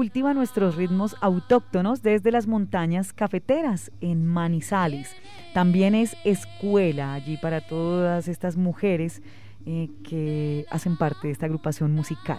cultiva 0.00 0.32
nuestros 0.32 0.76
ritmos 0.76 1.14
autóctonos 1.20 2.00
desde 2.00 2.30
las 2.30 2.46
montañas 2.46 3.12
cafeteras 3.12 3.92
en 4.00 4.24
Manizales. 4.24 5.14
También 5.52 5.94
es 5.94 6.16
escuela 6.24 7.12
allí 7.12 7.36
para 7.36 7.60
todas 7.60 8.26
estas 8.26 8.56
mujeres 8.56 9.20
eh, 9.66 9.90
que 10.02 10.64
hacen 10.70 10.96
parte 10.96 11.26
de 11.26 11.32
esta 11.34 11.44
agrupación 11.44 11.92
musical. 11.92 12.38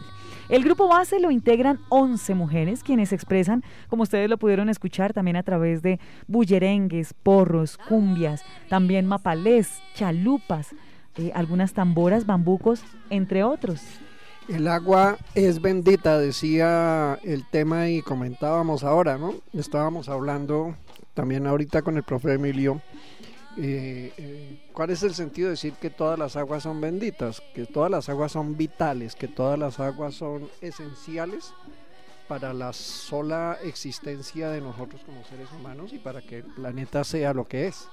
El 0.50 0.64
grupo 0.64 0.88
base 0.88 1.20
lo 1.20 1.30
integran 1.30 1.78
11 1.90 2.34
mujeres 2.34 2.82
quienes 2.82 3.14
expresan, 3.14 3.64
como 3.90 4.02
ustedes 4.02 4.28
lo 4.28 4.40
pudieron 4.40 4.68
escuchar, 4.68 5.14
también 5.14 5.36
a 5.38 5.44
través 5.44 5.84
de 5.84 6.00
bullerengues, 6.26 7.14
porros, 7.14 7.78
cumbias, 7.78 8.44
también 8.70 9.06
mapalés, 9.06 9.84
chalupas, 9.94 10.70
eh, 11.18 11.32
algunas 11.36 11.74
tamboras, 11.74 12.26
bambucos, 12.26 12.84
entre 13.12 13.44
otros. 13.44 13.84
El 14.50 14.68
agua 14.68 15.18
es 15.36 15.62
bendita, 15.62 16.18
decía 16.18 17.20
el 17.24 17.48
tema 17.50 17.90
y 17.90 18.02
comentábamos 18.02 18.84
ahora, 18.84 19.18
¿no? 19.18 19.36
Estábamos 19.54 20.10
hablando 20.10 20.76
también 21.14 21.48
ahorita 21.48 21.84
con 21.84 21.96
el 21.96 22.04
profe 22.04 22.34
Emilio. 22.34 22.82
eh, 23.58 24.12
eh, 24.18 24.60
¿Cuál 24.74 24.90
es 24.90 25.04
el 25.04 25.14
sentido 25.14 25.48
de 25.48 25.52
decir 25.52 25.74
que 25.74 25.90
todas 25.90 26.18
las 26.18 26.36
aguas 26.36 26.64
son 26.64 26.82
benditas? 26.82 27.42
Que 27.54 27.66
todas 27.66 27.92
las 27.92 28.10
aguas 28.10 28.32
son 28.32 28.58
vitales, 28.58 29.16
que 29.16 29.28
todas 29.28 29.60
las 29.60 29.80
aguas 29.80 30.16
son 30.16 30.50
esenciales 30.60 31.54
para 32.28 32.54
la 32.54 32.74
sola 32.74 33.58
existencia 33.64 34.50
de 34.50 34.62
nosotros 34.62 35.02
como 35.06 35.24
seres 35.26 35.50
humanos 35.52 35.94
y 35.94 36.00
para 36.00 36.22
que 36.22 36.38
el 36.38 36.46
planeta 36.46 37.04
sea 37.04 37.34
lo 37.34 37.48
que 37.48 37.68
es. 37.68 37.88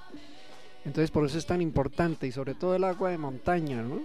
Entonces 0.85 1.11
por 1.11 1.27
eso 1.27 1.39
es 1.39 1.47
tan 1.47 1.61
importante 1.61 2.27
y 2.27 2.33
sobre 2.33 2.55
todo 2.55 2.75
el 2.75 2.85
agua 2.85 3.11
de 3.11 3.19
montaña, 3.19 3.83
¿no? 3.83 4.01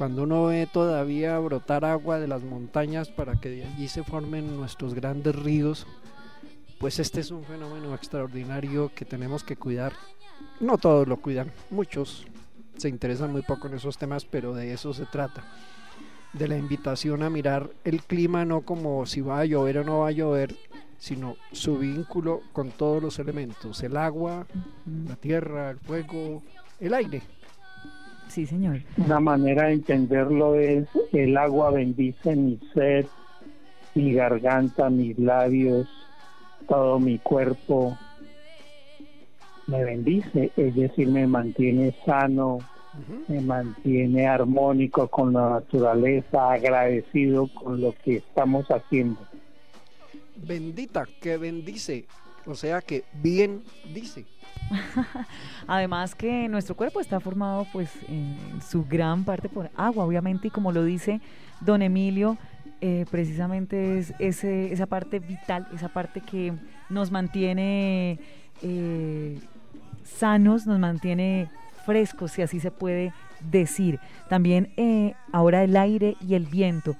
Cuando 0.00 0.22
uno 0.22 0.46
ve 0.46 0.66
todavía 0.66 1.38
brotar 1.40 1.84
agua 1.84 2.18
de 2.18 2.26
las 2.26 2.42
montañas 2.42 3.10
para 3.10 3.38
que 3.38 3.50
de 3.50 3.64
allí 3.66 3.86
se 3.86 4.02
formen 4.02 4.56
nuestros 4.56 4.94
grandes 4.94 5.36
ríos, 5.36 5.86
pues 6.78 6.98
este 6.98 7.20
es 7.20 7.30
un 7.30 7.44
fenómeno 7.44 7.94
extraordinario 7.94 8.90
que 8.94 9.04
tenemos 9.04 9.44
que 9.44 9.56
cuidar. 9.56 9.92
No 10.58 10.78
todos 10.78 11.06
lo 11.06 11.18
cuidan, 11.18 11.52
muchos 11.68 12.26
se 12.78 12.88
interesan 12.88 13.30
muy 13.30 13.42
poco 13.42 13.66
en 13.66 13.74
esos 13.74 13.98
temas, 13.98 14.24
pero 14.24 14.54
de 14.54 14.72
eso 14.72 14.94
se 14.94 15.04
trata. 15.04 15.44
De 16.32 16.48
la 16.48 16.56
invitación 16.56 17.22
a 17.22 17.28
mirar 17.28 17.68
el 17.84 18.02
clima 18.02 18.46
no 18.46 18.62
como 18.62 19.04
si 19.04 19.20
va 19.20 19.40
a 19.40 19.44
llover 19.44 19.80
o 19.80 19.84
no 19.84 19.98
va 19.98 20.08
a 20.08 20.12
llover, 20.12 20.56
sino 20.96 21.36
su 21.52 21.76
vínculo 21.76 22.40
con 22.54 22.70
todos 22.70 23.02
los 23.02 23.18
elementos, 23.18 23.82
el 23.82 23.98
agua, 23.98 24.46
la 25.06 25.16
tierra, 25.16 25.72
el 25.72 25.78
fuego, 25.78 26.42
el 26.80 26.94
aire. 26.94 27.20
Sí, 28.30 28.46
señor. 28.46 28.80
Una 28.96 29.18
manera 29.18 29.66
de 29.66 29.72
entenderlo 29.72 30.54
es 30.54 30.86
el 31.12 31.36
agua 31.36 31.72
bendice 31.72 32.36
mi 32.36 32.60
sed, 32.72 33.06
mi 33.96 34.12
garganta, 34.12 34.88
mis 34.88 35.18
labios, 35.18 35.88
todo 36.68 37.00
mi 37.00 37.18
cuerpo. 37.18 37.98
Me 39.66 39.84
bendice, 39.84 40.52
es 40.56 40.76
decir, 40.76 41.08
me 41.08 41.26
mantiene 41.26 41.92
sano, 42.06 42.58
me 43.26 43.40
mantiene 43.40 44.28
armónico 44.28 45.08
con 45.08 45.32
la 45.32 45.50
naturaleza, 45.50 46.52
agradecido 46.52 47.48
con 47.48 47.80
lo 47.80 47.92
que 48.04 48.18
estamos 48.18 48.64
haciendo. 48.68 49.18
Bendita, 50.36 51.04
que 51.20 51.36
bendice, 51.36 52.06
o 52.46 52.54
sea 52.54 52.80
que 52.80 53.02
bien 53.12 53.64
dice. 53.92 54.24
Además 55.66 56.14
que 56.14 56.48
nuestro 56.48 56.76
cuerpo 56.76 57.00
está 57.00 57.20
formado 57.20 57.66
pues 57.72 57.90
en 58.08 58.36
su 58.66 58.84
gran 58.84 59.24
parte 59.24 59.48
por 59.48 59.70
agua, 59.76 60.04
obviamente, 60.04 60.48
y 60.48 60.50
como 60.50 60.72
lo 60.72 60.84
dice 60.84 61.20
don 61.60 61.82
Emilio, 61.82 62.38
eh, 62.80 63.04
precisamente 63.10 63.98
es 63.98 64.14
ese, 64.18 64.72
esa 64.72 64.86
parte 64.86 65.18
vital, 65.18 65.66
esa 65.74 65.88
parte 65.88 66.20
que 66.20 66.54
nos 66.88 67.10
mantiene 67.10 68.18
eh, 68.62 69.38
sanos, 70.04 70.66
nos 70.66 70.78
mantiene 70.78 71.48
frescos, 71.84 72.32
si 72.32 72.42
así 72.42 72.60
se 72.60 72.70
puede 72.70 73.12
decir. 73.40 74.00
También 74.28 74.72
eh, 74.76 75.14
ahora 75.32 75.62
el 75.62 75.76
aire 75.76 76.16
y 76.26 76.34
el 76.34 76.46
viento. 76.46 76.96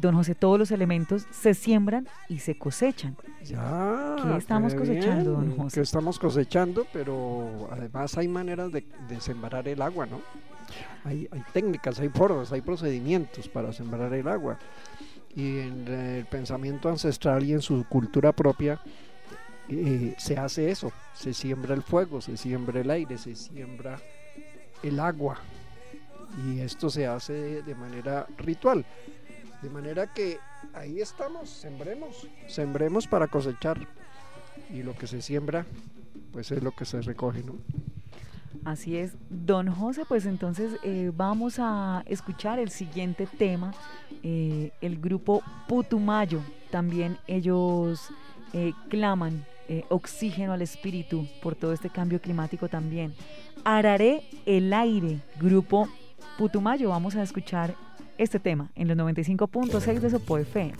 Don 0.00 0.14
José, 0.14 0.34
todos 0.34 0.58
los 0.58 0.70
elementos 0.70 1.26
se 1.30 1.54
siembran 1.54 2.08
y 2.28 2.38
se 2.38 2.56
cosechan. 2.56 3.16
Ya, 3.44 4.16
¿Qué 4.22 4.36
estamos 4.36 4.72
qué 4.72 4.78
cosechando, 4.78 5.32
don 5.32 5.56
José? 5.56 5.74
Que 5.74 5.80
estamos 5.82 6.18
cosechando, 6.18 6.86
pero 6.92 7.68
además 7.70 8.16
hay 8.16 8.28
maneras 8.28 8.72
de, 8.72 8.86
de 9.08 9.20
sembrar 9.20 9.68
el 9.68 9.82
agua, 9.82 10.06
¿no? 10.06 10.20
Hay, 11.04 11.28
hay 11.30 11.42
técnicas, 11.52 11.98
hay 12.00 12.08
formas, 12.08 12.52
hay 12.52 12.60
procedimientos 12.60 13.48
para 13.48 13.72
sembrar 13.72 14.12
el 14.14 14.28
agua. 14.28 14.58
Y 15.34 15.58
en 15.60 15.86
el 15.86 16.26
pensamiento 16.26 16.88
ancestral 16.88 17.44
y 17.44 17.52
en 17.52 17.62
su 17.62 17.84
cultura 17.88 18.32
propia 18.32 18.80
eh, 19.68 20.14
se 20.18 20.36
hace 20.36 20.70
eso, 20.70 20.90
se 21.14 21.32
siembra 21.32 21.74
el 21.74 21.82
fuego, 21.82 22.20
se 22.20 22.36
siembra 22.36 22.80
el 22.80 22.90
aire, 22.90 23.16
se 23.18 23.36
siembra 23.36 24.00
el 24.82 24.98
agua. 24.98 25.38
Y 26.44 26.60
esto 26.60 26.90
se 26.90 27.06
hace 27.06 27.62
de 27.62 27.74
manera 27.74 28.26
ritual. 28.38 28.84
De 29.62 29.70
manera 29.70 30.12
que 30.12 30.38
ahí 30.72 31.00
estamos, 31.00 31.48
sembremos, 31.50 32.26
sembremos 32.46 33.06
para 33.06 33.26
cosechar. 33.26 33.86
Y 34.72 34.82
lo 34.82 34.94
que 34.96 35.06
se 35.06 35.20
siembra, 35.20 35.66
pues 36.32 36.50
es 36.50 36.62
lo 36.62 36.72
que 36.72 36.84
se 36.84 37.00
recoge, 37.02 37.42
¿no? 37.42 37.54
Así 38.64 38.96
es. 38.96 39.12
Don 39.30 39.68
José, 39.70 40.02
pues 40.06 40.26
entonces 40.26 40.72
eh, 40.82 41.12
vamos 41.14 41.56
a 41.58 42.02
escuchar 42.06 42.58
el 42.58 42.70
siguiente 42.70 43.26
tema. 43.26 43.72
eh, 44.22 44.72
el 44.80 45.00
grupo 45.00 45.42
Putumayo. 45.68 46.40
También 46.70 47.16
ellos 47.26 48.08
eh, 48.52 48.72
claman 48.88 49.44
eh, 49.68 49.84
oxígeno 49.88 50.52
al 50.52 50.62
espíritu 50.62 51.26
por 51.42 51.54
todo 51.54 51.72
este 51.72 51.90
cambio 51.90 52.20
climático 52.20 52.68
también. 52.68 53.14
Araré 53.64 54.22
el 54.46 54.72
aire, 54.72 55.20
grupo 55.38 55.88
Putumayo. 56.38 56.90
Vamos 56.90 57.16
a 57.16 57.22
escuchar 57.22 57.74
este 58.20 58.38
tema 58.38 58.70
en 58.74 58.86
los 58.86 58.96
95.6 58.96 60.00
de 60.00 60.10
Sopo 60.10 60.36
FM. 60.38 60.74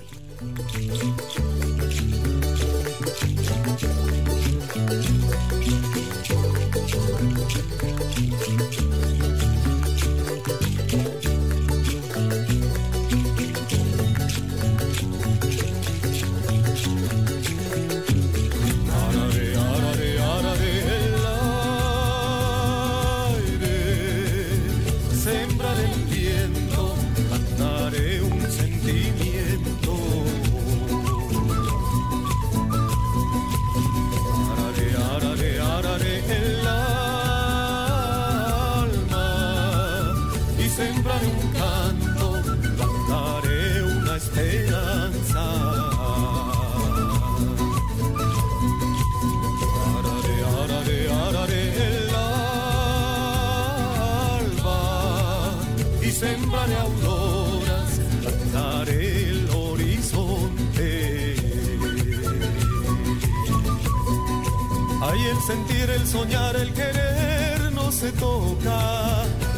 Soñar, 66.11 66.57
el 66.57 66.73
querer 66.73 67.73
no 67.73 67.93
se 67.93 68.11
toca, 68.13 68.79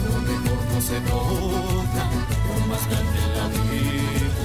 lo 0.06 0.16
mejor 0.28 0.60
no 0.72 0.80
se 0.90 0.98
toca, 1.12 2.04
lo 2.48 2.66
más 2.70 2.82
grande 2.90 3.20
la 3.38 3.46
vida. 3.56 4.44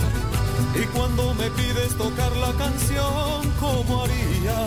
Y 0.82 0.84
cuando 0.96 1.34
me 1.34 1.50
pides 1.52 1.98
tocar 1.98 2.32
la 2.38 2.54
canción, 2.64 3.38
¿cómo 3.60 4.04
haría? 4.04 4.60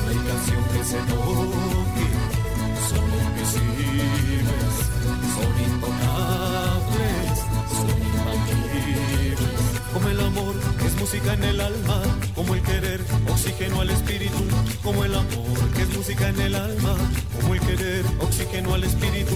No 0.00 0.08
hay 0.10 0.20
canción 0.30 0.64
que 0.72 0.82
se 0.92 1.00
toque, 1.12 2.08
son 2.90 3.08
invisibles, 3.26 4.74
son 5.36 5.52
intocables, 5.68 7.34
son 7.76 7.96
imbatibles. 8.14 9.50
Como 9.92 10.08
el 10.08 10.20
amor 10.20 10.53
música 11.04 11.34
en 11.34 11.44
el 11.44 11.60
alma, 11.60 12.00
como 12.34 12.54
el 12.54 12.62
querer, 12.62 12.98
oxígeno 13.30 13.82
al 13.82 13.90
espíritu, 13.90 14.42
como 14.82 15.04
el 15.04 15.14
amor 15.14 15.58
que 15.76 15.82
es 15.82 15.94
música 15.94 16.30
en 16.30 16.40
el 16.40 16.54
alma, 16.54 16.96
como 17.36 17.52
el 17.54 17.60
querer, 17.60 18.06
oxígeno 18.20 18.72
al 18.72 18.84
espíritu. 18.84 19.34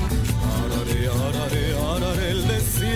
Araré, 0.65 1.09
araré, 1.27 1.77
araré 1.95 2.31
el 2.31 2.49
desierto 2.49 2.89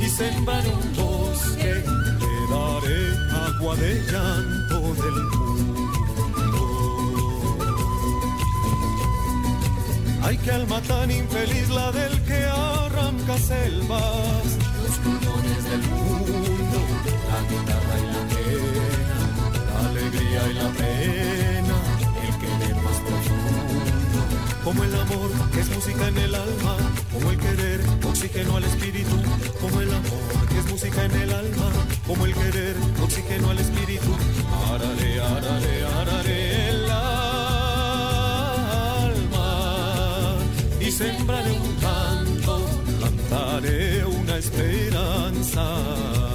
y 0.00 0.08
sembraré 0.08 0.70
un 0.70 0.96
bosque, 0.96 1.74
le 2.22 2.34
daré 2.54 3.00
agua 3.48 3.76
de 3.76 3.92
llanto 4.10 4.78
del 5.02 5.18
mundo. 5.24 5.86
Ay, 10.22 10.38
que 10.38 10.50
alma 10.52 10.80
tan 10.80 11.10
infeliz 11.10 11.68
la 11.68 11.92
del 11.92 12.18
que 12.22 12.46
arranca 12.46 13.36
selvas, 13.36 14.56
del 15.70 15.82
mundo, 15.82 16.78
la 17.30 17.38
guitarra 17.50 17.96
y 17.98 18.06
la 18.14 18.22
pena, 18.32 19.26
la 19.72 19.78
alegría 19.88 20.40
y 20.50 20.52
la 20.54 20.68
pena, 20.80 21.76
el 22.26 22.34
querer 22.40 22.76
más 22.82 22.98
profundo, 23.06 24.20
como 24.64 24.84
el 24.84 24.94
amor 24.94 25.30
que 25.52 25.60
es 25.60 25.68
música 25.70 26.08
en 26.08 26.18
el 26.18 26.34
alma, 26.34 26.76
como 27.12 27.30
el 27.30 27.38
querer, 27.38 27.80
oxígeno 28.04 28.56
al 28.56 28.64
espíritu, 28.64 29.16
como 29.60 29.80
el 29.80 29.92
amor 29.92 30.46
que 30.48 30.58
es 30.58 30.66
música 30.70 31.04
en 31.04 31.12
el 31.12 31.32
alma, 31.32 31.70
como 32.06 32.26
el 32.26 32.34
querer, 32.34 32.76
oxígeno 33.02 33.50
al 33.50 33.58
espíritu, 33.58 34.16
arare, 34.72 35.20
arare, 35.20 35.84
arare, 36.00 36.68
el 36.68 36.90
alma, 36.90 37.16
y 40.80 40.90
sembraré 40.92 41.52
un 41.52 41.76
esperanza. 44.38 46.25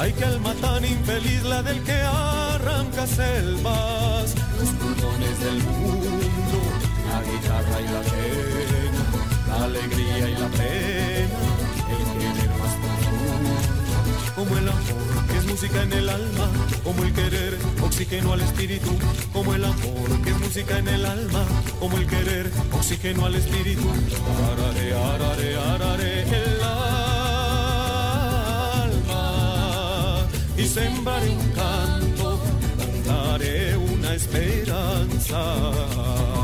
Mundo. 0.00 0.06
Ay, 0.06 0.12
que 0.12 0.24
alma 0.24 0.54
tan 0.54 0.84
infeliz 0.84 1.42
la 1.42 1.62
del 1.62 1.82
que 1.82 1.92
arranca 1.92 3.06
selvas, 3.06 4.34
los 4.58 4.70
pulmones 4.70 5.40
del 5.40 5.62
mundo, 5.62 6.58
la 7.10 7.22
guitarra 7.22 7.80
y 7.80 7.84
la 7.84 8.00
pena, 8.00 9.02
la 9.48 9.64
alegría 9.64 10.28
y 10.28 10.34
la 10.34 10.48
pena, 10.48 11.38
el 11.90 12.02
querer 12.18 12.50
más 12.58 12.74
profundo 12.76 13.80
como 14.36 14.56
el 14.56 14.68
amor 14.68 15.26
que 15.28 15.36
es 15.36 15.46
música 15.46 15.82
en 15.82 15.92
el 15.92 16.08
alma, 16.08 16.48
como 16.82 17.02
el 17.02 17.12
querer, 17.12 17.58
oxígeno 17.82 18.32
al 18.32 18.40
espíritu, 18.40 18.90
como 19.34 19.54
el 19.54 19.64
amor 19.64 20.22
que 20.22 20.30
es 20.30 20.40
música 20.40 20.78
en 20.78 20.88
el 20.88 21.04
alma, 21.04 21.44
como 21.78 21.98
el 21.98 22.06
querer, 22.06 22.50
oxígeno 22.72 23.26
al 23.26 23.34
espíritu. 23.34 23.86
Arare, 24.50 24.94
arare, 24.94 25.56
arare, 25.56 26.49
sembraré 30.70 31.30
un 31.30 31.52
canto, 31.52 32.40
cantaré 32.78 33.76
una 33.76 34.14
esperanza. 34.14 36.39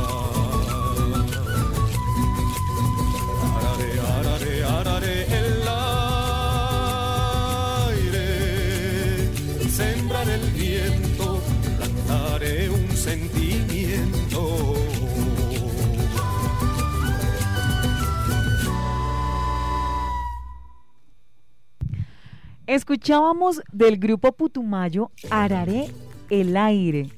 Escuchábamos 22.80 23.62
del 23.72 23.96
grupo 23.96 24.32
Putumayo 24.32 25.10
Araré 25.30 25.88
el 26.28 26.58
aire, 26.58 27.08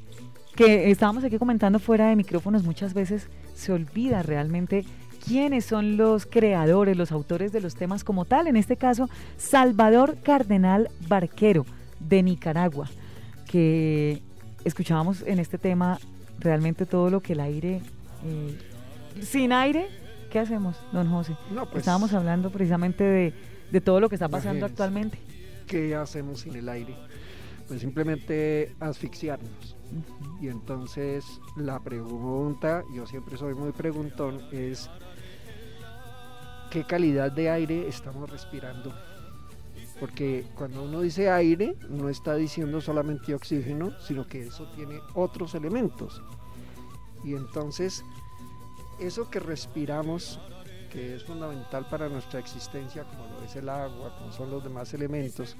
que 0.54 0.88
estábamos 0.92 1.24
aquí 1.24 1.36
comentando 1.36 1.80
fuera 1.80 2.08
de 2.08 2.14
micrófonos, 2.14 2.62
muchas 2.62 2.94
veces 2.94 3.26
se 3.56 3.72
olvida 3.72 4.22
realmente 4.22 4.84
quiénes 5.26 5.64
son 5.64 5.96
los 5.96 6.26
creadores, 6.26 6.96
los 6.96 7.10
autores 7.10 7.50
de 7.50 7.60
los 7.60 7.74
temas 7.74 8.04
como 8.04 8.24
tal. 8.24 8.46
En 8.46 8.56
este 8.56 8.76
caso, 8.76 9.10
Salvador 9.36 10.18
Cardenal 10.22 10.90
Barquero, 11.08 11.66
de 11.98 12.22
Nicaragua, 12.22 12.88
que 13.50 14.22
escuchábamos 14.64 15.22
en 15.26 15.40
este 15.40 15.58
tema 15.58 15.98
realmente 16.38 16.86
todo 16.86 17.10
lo 17.10 17.18
que 17.20 17.32
el 17.32 17.40
aire... 17.40 17.80
eh, 18.24 18.58
sin 19.22 19.52
aire, 19.52 19.88
¿qué 20.30 20.38
hacemos, 20.38 20.76
don 20.92 21.10
José? 21.10 21.32
No, 21.52 21.64
pues- 21.66 21.78
Estábamos 21.78 22.12
hablando 22.12 22.50
precisamente 22.50 23.02
de, 23.02 23.34
de 23.72 23.80
todo 23.80 23.98
lo 23.98 24.08
que 24.08 24.14
está 24.14 24.28
pasando 24.28 24.58
Imagínense. 24.58 24.72
actualmente. 24.72 25.18
¿Qué 25.68 25.94
hacemos 25.94 26.40
sin 26.40 26.56
el 26.56 26.66
aire? 26.68 26.96
Pues 27.68 27.82
simplemente 27.82 28.74
asfixiarnos. 28.80 29.76
Y 30.40 30.48
entonces 30.48 31.24
la 31.56 31.78
pregunta, 31.78 32.82
yo 32.94 33.06
siempre 33.06 33.36
soy 33.36 33.54
muy 33.54 33.72
preguntón, 33.72 34.40
es 34.50 34.88
¿qué 36.70 36.84
calidad 36.84 37.30
de 37.32 37.50
aire 37.50 37.86
estamos 37.86 38.30
respirando? 38.30 38.94
Porque 40.00 40.46
cuando 40.54 40.84
uno 40.84 41.02
dice 41.02 41.28
aire, 41.28 41.76
no 41.90 42.08
está 42.08 42.34
diciendo 42.34 42.80
solamente 42.80 43.34
oxígeno, 43.34 43.92
sino 44.00 44.26
que 44.26 44.46
eso 44.46 44.70
tiene 44.74 45.00
otros 45.14 45.54
elementos. 45.54 46.22
Y 47.24 47.34
entonces, 47.34 48.04
eso 49.00 49.28
que 49.28 49.40
respiramos, 49.40 50.40
que 50.88 51.14
es 51.14 51.24
fundamental 51.24 51.86
para 51.88 52.08
nuestra 52.08 52.40
existencia, 52.40 53.04
como 53.04 53.26
lo 53.26 53.44
es 53.44 53.56
el 53.56 53.68
agua, 53.68 54.14
como 54.18 54.32
son 54.32 54.50
los 54.50 54.64
demás 54.64 54.92
elementos, 54.94 55.56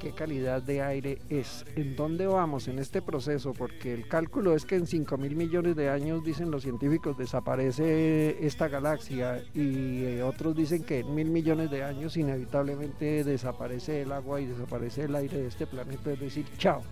qué 0.00 0.12
calidad 0.12 0.62
de 0.62 0.82
aire 0.82 1.18
es, 1.28 1.64
en 1.76 1.94
dónde 1.94 2.26
vamos 2.26 2.66
en 2.68 2.78
este 2.78 3.02
proceso, 3.02 3.52
porque 3.52 3.92
el 3.92 4.08
cálculo 4.08 4.56
es 4.56 4.64
que 4.64 4.76
en 4.76 4.86
5 4.86 5.18
mil 5.18 5.36
millones 5.36 5.76
de 5.76 5.90
años, 5.90 6.24
dicen 6.24 6.50
los 6.50 6.62
científicos, 6.62 7.18
desaparece 7.18 8.44
esta 8.44 8.68
galaxia 8.68 9.44
y 9.54 10.04
eh, 10.04 10.22
otros 10.22 10.56
dicen 10.56 10.84
que 10.84 11.00
en 11.00 11.14
mil 11.14 11.28
millones 11.28 11.70
de 11.70 11.84
años 11.84 12.16
inevitablemente 12.16 13.24
desaparece 13.24 14.02
el 14.02 14.12
agua 14.12 14.40
y 14.40 14.46
desaparece 14.46 15.04
el 15.04 15.14
aire 15.14 15.38
de 15.38 15.48
este 15.48 15.66
planeta, 15.66 16.12
es 16.12 16.20
decir, 16.20 16.46
chao. 16.56 16.82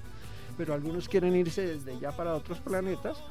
Pero 0.58 0.74
algunos 0.74 1.08
quieren 1.08 1.34
irse 1.34 1.66
desde 1.66 1.98
ya 1.98 2.12
para 2.12 2.34
otros 2.34 2.60
planetas. 2.60 3.22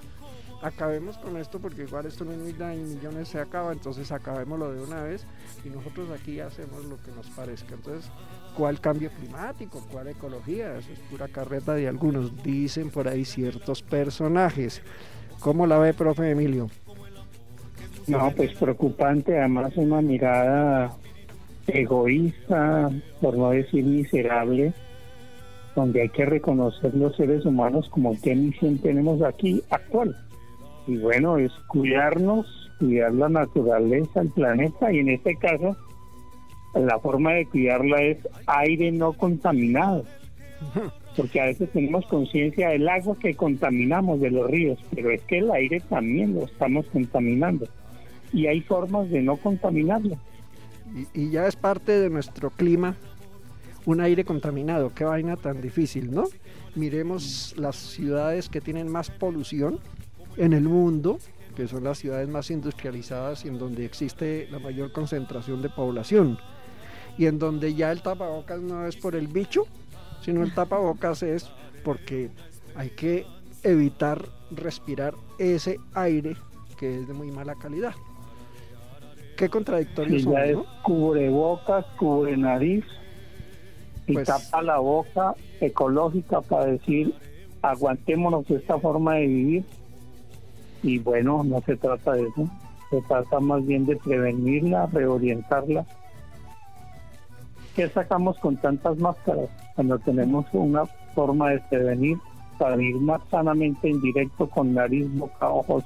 Acabemos 0.61 1.17
con 1.19 1.37
esto 1.37 1.59
porque 1.59 1.83
igual 1.83 2.07
esto 2.07 2.23
en 2.23 2.43
mil 2.43 2.55
millones 2.55 3.27
se 3.27 3.39
acaba, 3.39 3.71
entonces 3.71 4.11
acabémoslo 4.11 4.71
de 4.71 4.81
una 4.81 5.03
vez 5.03 5.25
y 5.63 5.69
nosotros 5.69 6.09
aquí 6.09 6.39
hacemos 6.39 6.83
lo 6.85 6.97
que 6.97 7.11
nos 7.11 7.27
parezca. 7.29 7.75
Entonces, 7.75 8.09
¿cuál 8.55 8.79
cambio 8.79 9.11
climático? 9.11 9.85
¿Cuál 9.91 10.07
ecología? 10.07 10.77
Eso 10.77 10.91
es 10.91 10.99
pura 11.11 11.27
carreta 11.27 11.75
de 11.75 11.87
algunos, 11.87 12.43
dicen 12.43 12.89
por 12.89 13.07
ahí 13.07 13.23
ciertos 13.23 13.83
personajes. 13.83 14.81
¿Cómo 15.39 15.67
la 15.67 15.77
ve, 15.77 15.93
profe 15.93 16.31
Emilio? 16.31 16.69
No, 18.07 18.31
pues 18.35 18.53
preocupante, 18.55 19.37
además 19.37 19.73
una 19.75 20.01
mirada 20.01 20.91
egoísta, 21.67 22.89
por 23.21 23.37
no 23.37 23.51
decir 23.51 23.85
miserable, 23.85 24.73
donde 25.75 26.01
hay 26.01 26.09
que 26.09 26.25
reconocer 26.25 26.95
los 26.95 27.15
seres 27.15 27.45
humanos 27.45 27.87
como 27.89 28.19
qué 28.19 28.33
misión 28.33 28.79
tenemos 28.79 29.21
aquí 29.21 29.61
actual. 29.69 30.17
Y 30.87 30.97
bueno, 30.97 31.37
es 31.37 31.51
cuidarnos, 31.67 32.71
cuidar 32.79 33.13
la 33.13 33.29
naturaleza, 33.29 34.21
el 34.21 34.29
planeta, 34.29 34.91
y 34.91 34.99
en 34.99 35.09
este 35.09 35.35
caso, 35.35 35.75
la 36.73 36.97
forma 36.99 37.33
de 37.33 37.45
cuidarla 37.45 38.01
es 38.01 38.17
aire 38.45 38.91
no 38.91 39.13
contaminado. 39.13 40.05
Porque 41.15 41.41
a 41.41 41.45
veces 41.45 41.69
tenemos 41.71 42.05
conciencia 42.07 42.69
del 42.69 42.87
agua 42.87 43.17
que 43.19 43.35
contaminamos 43.35 44.21
de 44.21 44.31
los 44.31 44.49
ríos, 44.49 44.79
pero 44.95 45.11
es 45.11 45.21
que 45.23 45.39
el 45.39 45.51
aire 45.51 45.81
también 45.81 46.33
lo 46.35 46.45
estamos 46.45 46.85
contaminando. 46.87 47.67
Y 48.31 48.47
hay 48.47 48.61
formas 48.61 49.09
de 49.09 49.21
no 49.21 49.37
contaminarlo. 49.37 50.17
Y, 50.95 51.21
y 51.21 51.29
ya 51.31 51.47
es 51.47 51.55
parte 51.55 51.99
de 51.99 52.09
nuestro 52.09 52.49
clima 52.49 52.95
un 53.85 54.01
aire 54.01 54.23
contaminado. 54.23 54.93
Qué 54.93 55.05
vaina 55.05 55.37
tan 55.37 55.61
difícil, 55.61 56.11
¿no? 56.11 56.25
Miremos 56.75 57.55
las 57.57 57.75
ciudades 57.75 58.49
que 58.49 58.61
tienen 58.61 58.87
más 58.89 59.09
polución 59.09 59.79
en 60.37 60.53
el 60.53 60.63
mundo, 60.63 61.19
que 61.55 61.67
son 61.67 61.83
las 61.83 61.97
ciudades 61.97 62.27
más 62.29 62.51
industrializadas 62.51 63.45
y 63.45 63.47
en 63.47 63.57
donde 63.57 63.85
existe 63.85 64.47
la 64.51 64.59
mayor 64.59 64.91
concentración 64.91 65.61
de 65.61 65.69
población. 65.69 66.37
Y 67.17 67.25
en 67.25 67.39
donde 67.39 67.73
ya 67.73 67.91
el 67.91 68.01
tapabocas 68.01 68.61
no 68.61 68.85
es 68.85 68.95
por 68.95 69.15
el 69.15 69.27
bicho, 69.27 69.63
sino 70.21 70.43
el 70.43 70.53
tapabocas 70.53 71.23
es 71.23 71.49
porque 71.83 72.29
hay 72.75 72.89
que 72.91 73.25
evitar 73.63 74.23
respirar 74.51 75.15
ese 75.39 75.79
aire 75.93 76.35
que 76.77 76.99
es 76.99 77.07
de 77.07 77.13
muy 77.13 77.31
mala 77.31 77.55
calidad. 77.55 77.93
Qué 79.35 79.49
contradictorios 79.49 80.21
Y 80.21 80.23
son, 80.23 80.33
ya 80.33 80.45
es 80.45 80.55
¿no? 80.57 80.65
cubrebocas, 80.83 81.85
cubre 81.97 82.37
nariz 82.37 82.85
y 84.05 84.13
Pues- 84.13 84.27
tapa 84.27 84.61
la 84.61 84.77
boca 84.77 85.33
ecológica 85.59 86.41
para 86.41 86.65
decir 86.65 87.13
aguantémonos 87.63 88.49
esta 88.51 88.79
forma 88.79 89.15
de 89.15 89.27
vivir. 89.27 89.63
Y 90.83 90.99
bueno, 90.99 91.43
no 91.43 91.61
se 91.61 91.75
trata 91.75 92.13
de 92.13 92.27
eso. 92.27 92.47
Se 92.89 93.01
trata 93.01 93.39
más 93.39 93.65
bien 93.65 93.85
de 93.85 93.97
prevenirla, 93.97 94.85
reorientarla. 94.87 95.85
¿Qué 97.75 97.89
sacamos 97.89 98.39
con 98.39 98.57
tantas 98.57 98.97
máscaras 98.97 99.49
cuando 99.75 99.99
tenemos 99.99 100.45
una 100.53 100.85
forma 101.13 101.51
de 101.51 101.59
prevenir 101.69 102.17
para 102.57 102.75
vivir 102.75 102.95
más 103.01 103.21
sanamente 103.29 103.89
en 103.89 104.01
directo 104.01 104.49
con 104.49 104.73
nariz, 104.73 105.07
boca, 105.15 105.49
ojos, 105.49 105.83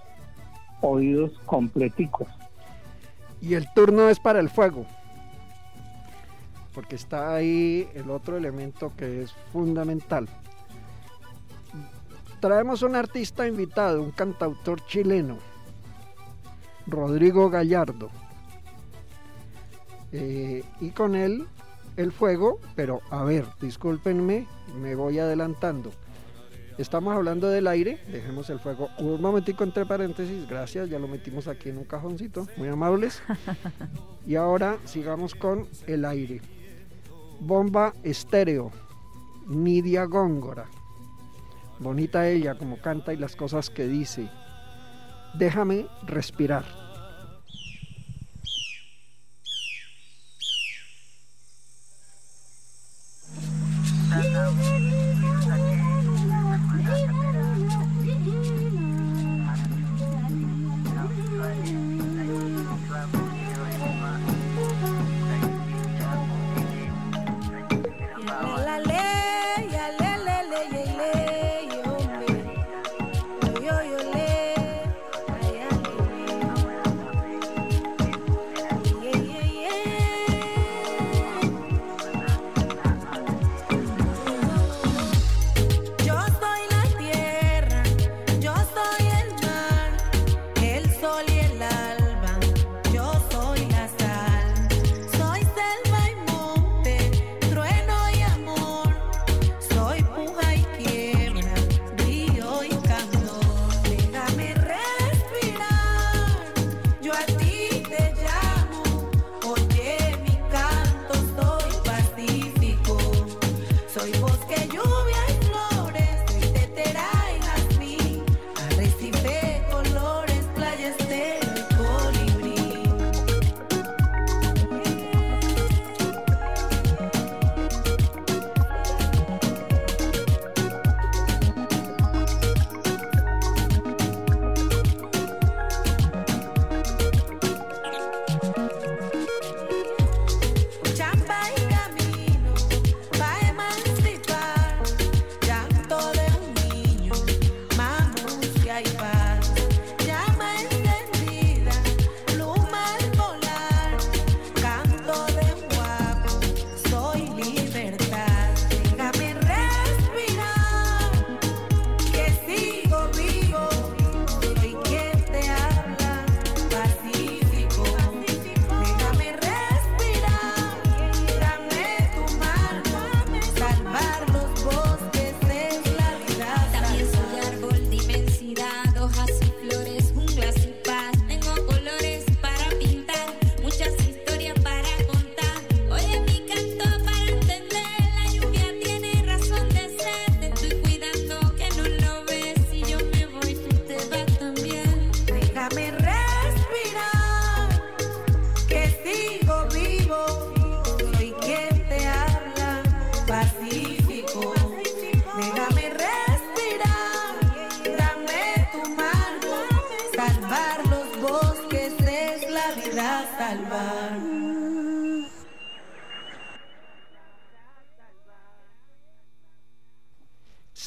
oídos 0.82 1.32
completicos? 1.46 2.28
Y 3.42 3.56
el 3.56 3.68
turno 3.74 4.10
es 4.10 4.20
para 4.20 4.40
el 4.40 4.50
fuego. 4.50 4.86
Porque 6.74 6.96
está 6.96 7.36
ahí 7.36 7.90
el 7.96 8.10
otro 8.10 8.38
elemento 8.38 8.94
que 8.96 9.24
es 9.24 9.34
fundamental. 9.52 10.30
Traemos 12.42 12.82
un 12.82 12.96
artista 12.96 13.48
invitado, 13.48 14.02
un 14.02 14.10
cantautor 14.10 14.84
chileno, 14.88 15.38
Rodrigo 16.88 17.52
Gallardo. 17.52 18.10
Eh, 20.12 20.64
y 20.80 20.90
con 20.90 21.14
él 21.14 21.46
el 21.98 22.12
fuego, 22.12 22.60
pero 22.76 23.02
a 23.12 23.24
ver, 23.24 23.46
discúlpenme, 23.62 24.48
me 24.76 24.96
voy 24.96 25.20
adelantando. 25.20 25.92
Estamos 26.80 27.16
hablando 27.16 27.48
del 27.48 27.68
aire, 27.68 28.00
dejemos 28.12 28.50
el 28.50 28.60
fuego 28.60 28.90
un 28.98 29.22
momentico 29.22 29.64
entre 29.64 29.86
paréntesis, 29.86 30.50
gracias, 30.50 30.90
ya 30.90 30.98
lo 30.98 31.08
metimos 31.08 31.48
aquí 31.48 31.70
en 31.70 31.78
un 31.78 31.86
cajoncito, 31.86 32.48
muy 32.58 32.68
amables. 32.70 33.22
Y 34.26 34.36
ahora 34.36 34.78
sigamos 34.86 35.34
con 35.34 35.68
el 35.88 36.06
aire. 36.06 36.42
Bomba 37.40 37.94
estéreo, 38.04 38.72
Nidia 39.48 40.06
Góngora. 40.06 40.70
Bonita 41.82 42.28
ella 42.28 42.54
como 42.54 42.78
canta 42.78 43.12
y 43.12 43.18
las 43.18 43.36
cosas 43.36 43.72
que 43.72 43.88
dice. 43.88 44.30
Déjame 45.34 45.88
respirar. 46.04 46.64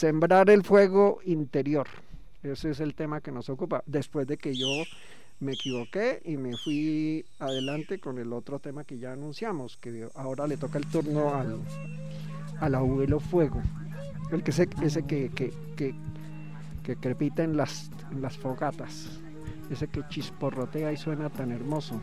Sembrar 0.04 0.50
el 0.50 0.62
fuego 0.62 1.20
interior. 1.24 1.86
Ese 2.42 2.72
es 2.72 2.80
el 2.80 2.94
tema 2.94 3.22
que 3.22 3.32
nos 3.32 3.48
ocupa. 3.48 3.82
Después 3.86 4.26
de 4.26 4.36
que 4.36 4.54
yo 4.54 4.68
me 5.40 5.52
equivoqué 5.52 6.20
y 6.26 6.36
me 6.36 6.54
fui 6.58 7.24
adelante 7.38 7.98
con 7.98 8.18
el 8.18 8.34
otro 8.34 8.58
tema 8.58 8.84
que 8.84 8.98
ya 8.98 9.14
anunciamos, 9.14 9.78
que 9.78 10.06
ahora 10.14 10.46
le 10.46 10.58
toca 10.58 10.76
el 10.76 10.86
turno 10.88 11.34
al, 11.34 11.58
al 12.60 12.74
abuelo 12.74 13.18
fuego. 13.18 13.62
El 14.30 14.42
que 14.42 14.52
se, 14.52 14.68
ese 14.82 15.06
que, 15.06 15.30
que, 15.30 15.54
que, 15.74 15.94
que 16.82 16.96
crepita 16.96 17.42
en 17.42 17.56
las, 17.56 17.90
en 18.12 18.20
las 18.20 18.36
fogatas. 18.36 19.08
Ese 19.70 19.88
que 19.88 20.06
chisporrotea 20.10 20.92
y 20.92 20.98
suena 20.98 21.30
tan 21.30 21.50
hermoso 21.50 21.98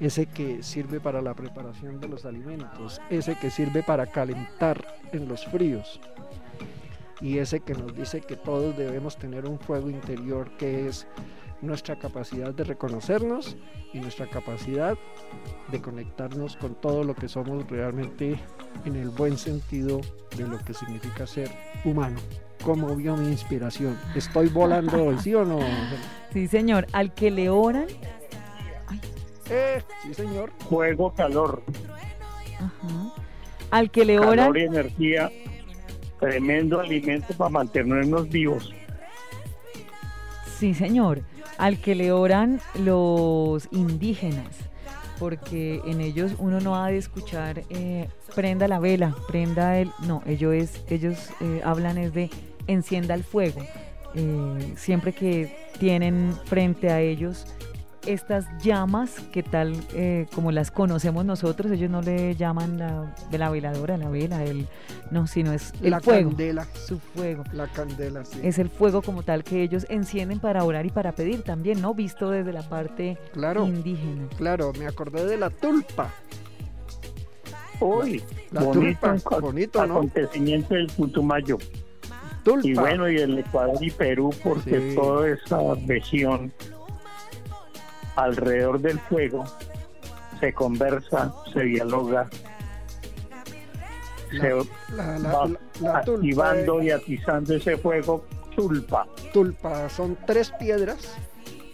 ese 0.00 0.24
que 0.24 0.62
sirve 0.62 0.98
para 0.98 1.20
la 1.20 1.34
preparación 1.34 2.00
de 2.00 2.08
los 2.08 2.24
alimentos, 2.24 3.02
ese 3.10 3.36
que 3.36 3.50
sirve 3.50 3.82
para 3.82 4.06
calentar 4.06 4.82
en 5.12 5.28
los 5.28 5.44
fríos 5.44 6.00
y 7.20 7.38
ese 7.38 7.60
que 7.60 7.74
nos 7.74 7.94
dice 7.94 8.20
que 8.20 8.36
todos 8.36 8.76
debemos 8.76 9.16
tener 9.16 9.46
un 9.46 9.58
fuego 9.58 9.90
interior 9.90 10.50
que 10.56 10.88
es 10.88 11.06
nuestra 11.60 11.96
capacidad 11.96 12.54
de 12.54 12.64
reconocernos 12.64 13.56
y 13.92 14.00
nuestra 14.00 14.26
capacidad 14.26 14.96
de 15.70 15.82
conectarnos 15.82 16.56
con 16.56 16.74
todo 16.74 17.04
lo 17.04 17.14
que 17.14 17.28
somos 17.28 17.68
realmente 17.68 18.38
en 18.84 18.96
el 18.96 19.10
buen 19.10 19.36
sentido 19.36 20.00
de 20.36 20.46
lo 20.46 20.58
que 20.58 20.72
significa 20.72 21.26
ser 21.26 21.50
humano. 21.84 22.18
¿Cómo 22.64 22.94
vio 22.94 23.16
mi 23.16 23.28
inspiración? 23.28 23.98
¿Estoy 24.14 24.48
volando 24.48 25.04
hoy, 25.04 25.18
sí 25.18 25.34
o 25.34 25.44
no? 25.44 25.58
Sí, 26.32 26.46
señor. 26.46 26.86
Al 26.92 27.12
que 27.12 27.28
le 27.28 27.50
oran, 27.50 27.86
Eh, 29.50 29.82
sí, 30.00 30.14
señor. 30.14 30.52
Fuego, 30.68 31.12
calor, 31.12 31.64
ajá, 32.54 33.12
al 33.72 33.90
que 33.90 34.04
le 34.04 34.20
oran, 34.20 34.36
calor 34.36 34.58
y 34.58 34.62
energía. 34.62 35.28
Tremendo 36.20 36.80
alimento 36.80 37.32
para 37.34 37.50
mantenernos 37.50 38.28
vivos. 38.28 38.74
sí, 40.58 40.74
señor. 40.74 41.22
Al 41.58 41.78
que 41.78 41.94
le 41.94 42.12
oran 42.12 42.60
los 42.74 43.68
indígenas, 43.70 44.56
porque 45.18 45.82
en 45.84 46.00
ellos 46.00 46.32
uno 46.38 46.60
no 46.60 46.76
ha 46.76 46.88
de 46.88 46.96
escuchar 46.96 47.62
eh, 47.68 48.08
prenda 48.34 48.66
la 48.66 48.78
vela, 48.78 49.14
prenda 49.28 49.78
el, 49.78 49.90
no, 50.06 50.22
ellos 50.26 50.54
es, 50.54 50.82
ellos 50.88 51.30
eh, 51.40 51.60
hablan 51.64 51.98
es 51.98 52.14
de 52.14 52.30
encienda 52.66 53.14
el 53.14 53.24
fuego. 53.24 53.60
Eh, 54.14 54.74
siempre 54.76 55.12
que 55.12 55.54
tienen 55.78 56.34
frente 56.46 56.90
a 56.90 57.00
ellos 57.00 57.46
estas 58.06 58.46
llamas 58.62 59.20
que 59.32 59.42
tal 59.42 59.74
eh, 59.92 60.26
como 60.34 60.52
las 60.52 60.70
conocemos 60.70 61.24
nosotros, 61.24 61.70
ellos 61.72 61.90
no 61.90 62.00
le 62.02 62.34
llaman 62.36 62.78
la, 62.78 63.14
de 63.30 63.38
la 63.38 63.50
veladora, 63.50 63.96
la 63.96 64.08
vela, 64.08 64.42
el, 64.44 64.66
no, 65.10 65.26
sino 65.26 65.52
es 65.52 65.72
el 65.82 65.90
la 65.90 66.00
fuego, 66.00 66.30
candela. 66.30 66.64
su 66.86 66.98
fuego. 66.98 67.44
La 67.52 67.66
candela, 67.68 68.24
sí. 68.24 68.40
Es 68.42 68.58
el 68.58 68.68
fuego 68.70 69.02
como 69.02 69.22
tal 69.22 69.44
que 69.44 69.62
ellos 69.62 69.86
encienden 69.90 70.38
para 70.40 70.64
orar 70.64 70.86
y 70.86 70.90
para 70.90 71.12
pedir 71.12 71.42
también, 71.42 71.80
¿no? 71.82 71.94
Visto 71.94 72.30
desde 72.30 72.52
la 72.52 72.62
parte 72.62 73.18
Claro. 73.32 73.66
indígena. 73.66 74.28
Claro, 74.36 74.72
me 74.78 74.86
acordé 74.86 75.26
de 75.26 75.36
la 75.36 75.50
tulpa. 75.50 76.12
Uy, 77.80 78.22
La 78.50 78.62
bonito, 78.62 79.08
tulpa, 79.10 79.38
bonito, 79.38 79.86
¿no? 79.86 79.94
acontecimiento 79.94 80.74
del 80.74 80.86
Putumayo. 80.88 81.56
Tulpa. 82.44 82.68
Y 82.68 82.74
bueno, 82.74 83.10
y 83.10 83.16
el 83.16 83.38
Ecuador 83.38 83.76
y 83.80 83.90
Perú, 83.90 84.30
porque 84.42 84.90
Sí. 84.90 84.96
toda 84.96 85.28
esa 85.30 85.58
región 85.86 86.52
alrededor 88.24 88.80
del 88.80 88.98
fuego 88.98 89.44
se 90.40 90.52
conversa, 90.54 91.34
se 91.52 91.60
dialoga, 91.64 92.28
La- 94.32 94.40
se 94.40 94.94
la, 94.94 95.18
la- 95.18 95.58
va 95.84 95.98
activando 95.98 96.82
y 96.82 96.90
atizando 96.90 97.54
ese 97.54 97.76
fuego 97.76 98.24
tulpa. 98.54 99.06
tulpa 99.32 99.88
son 99.90 100.16
tres 100.26 100.50
piedras, 100.58 101.14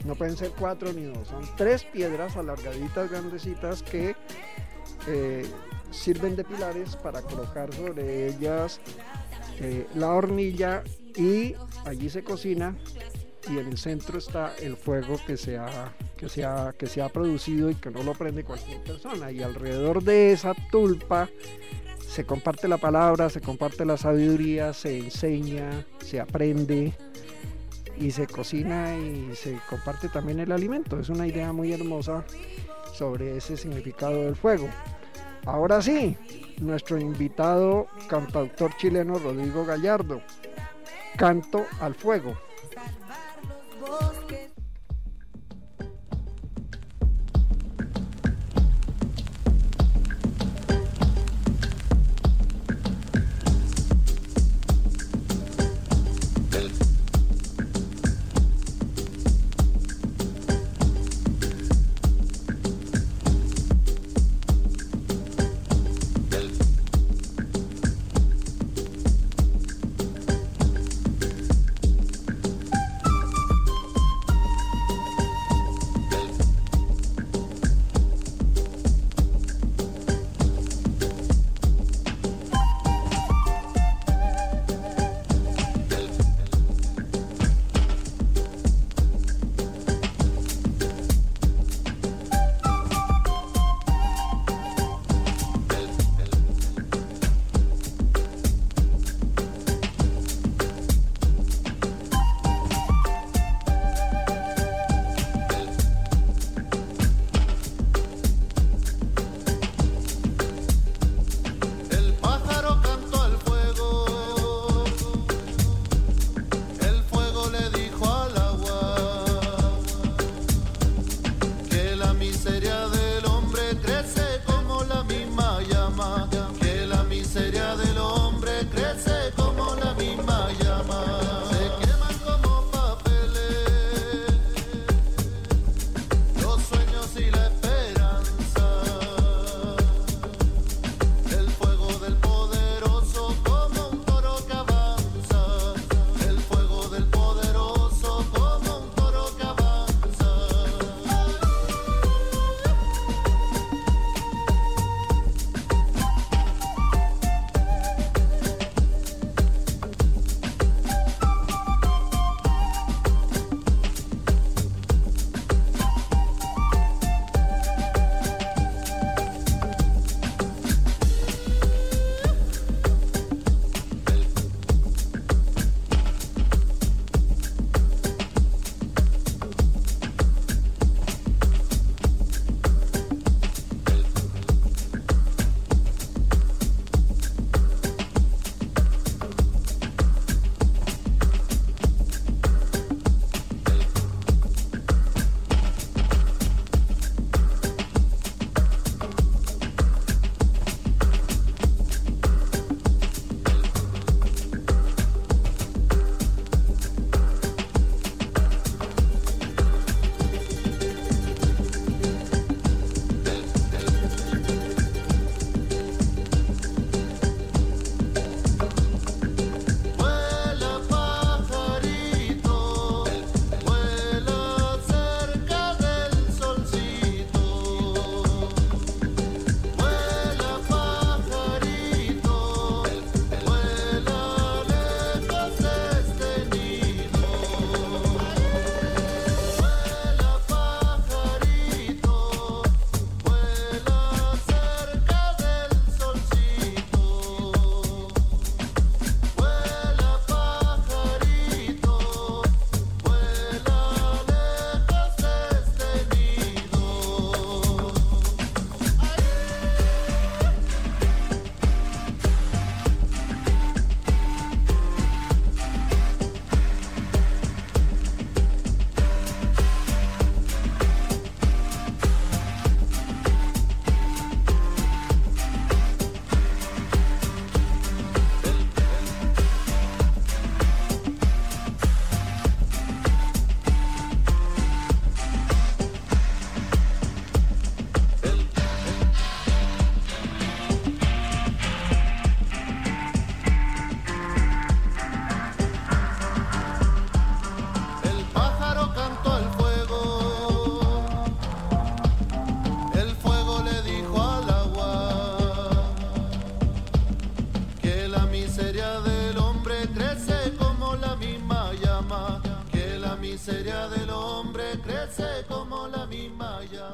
no 0.05 0.15
pueden 0.15 0.37
ser 0.37 0.51
cuatro 0.59 0.93
ni 0.93 1.05
dos, 1.05 1.29
son 1.29 1.43
tres 1.57 1.85
piedras 1.85 2.37
alargaditas, 2.37 3.11
grandecitas 3.11 3.83
que 3.83 4.17
eh, 5.09 5.45
sirven 5.91 6.35
de 6.37 6.45
pilares 6.45 6.97
para 6.97 7.23
colocar 7.23 7.73
sobre 7.75 8.27
ellas 8.29 8.81
eh, 9.61 9.87
la 9.95 10.09
hornilla 10.13 10.83
y 11.17 11.55
allí 11.85 12.11
se 12.11 12.23
cocina 12.25 12.75
y 13.49 13.59
en 13.59 13.69
el 13.69 13.79
centro 13.79 14.19
está 14.19 14.55
el 14.61 14.77
fuego 14.77 15.21
que 15.27 15.37
se 15.37 15.59
ha 15.59 15.93
que 16.17 16.29
se 16.29 16.45
ha, 16.45 16.75
que 16.77 16.87
se 16.87 17.03
ha 17.03 17.09
producido 17.09 17.71
y 17.71 17.75
que 17.75 17.91
no 17.91 18.03
lo 18.03 18.15
prende 18.15 18.43
cualquier 18.43 18.83
persona 18.83 19.31
y 19.31 19.43
alrededor 19.43 20.03
de 20.03 20.33
esa 20.33 20.55
tulpa 20.71 21.29
se 22.17 22.25
comparte 22.25 22.67
la 22.67 22.79
palabra, 22.79 23.29
se 23.29 23.43
comparte 23.43 23.85
la 23.85 23.99
sabiduría, 23.99 24.73
se 24.73 24.97
enseña, 24.97 25.85
se 25.99 26.19
aprende 26.19 26.95
y 27.99 28.11
se 28.11 28.27
cocina 28.27 28.97
y 28.97 29.35
se 29.35 29.59
comparte 29.69 30.09
también 30.09 30.41
el 30.41 30.53
alimento. 30.53 30.99
Es 30.99 31.11
una 31.11 31.27
idea 31.27 31.53
muy 31.53 31.73
hermosa 31.73 32.25
sobre 32.95 33.37
ese 33.37 33.57
significado 33.57 34.23
del 34.23 34.37
fuego. 34.37 34.69
Ahora 35.45 35.83
sí, 35.83 36.17
nuestro 36.59 36.99
invitado 36.99 37.87
cantautor 38.09 38.75
chileno 38.79 39.19
Rodrigo 39.19 39.65
Gallardo, 39.67 40.23
Canto 41.17 41.67
al 41.81 41.95
Fuego. 41.95 42.46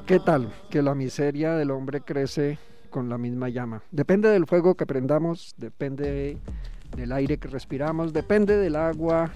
¿Qué 0.06 0.18
tal? 0.18 0.52
Que 0.68 0.82
la 0.82 0.96
miseria 0.96 1.54
del 1.54 1.70
hombre 1.70 2.00
crece 2.00 2.58
con 2.90 3.08
la 3.08 3.18
misma 3.18 3.48
llama. 3.48 3.84
Depende 3.92 4.28
del 4.28 4.46
fuego 4.46 4.74
que 4.74 4.84
prendamos, 4.84 5.54
depende 5.58 6.38
del 6.96 7.12
aire 7.12 7.38
que 7.38 7.46
respiramos, 7.46 8.12
depende 8.12 8.56
del 8.56 8.74
agua 8.74 9.30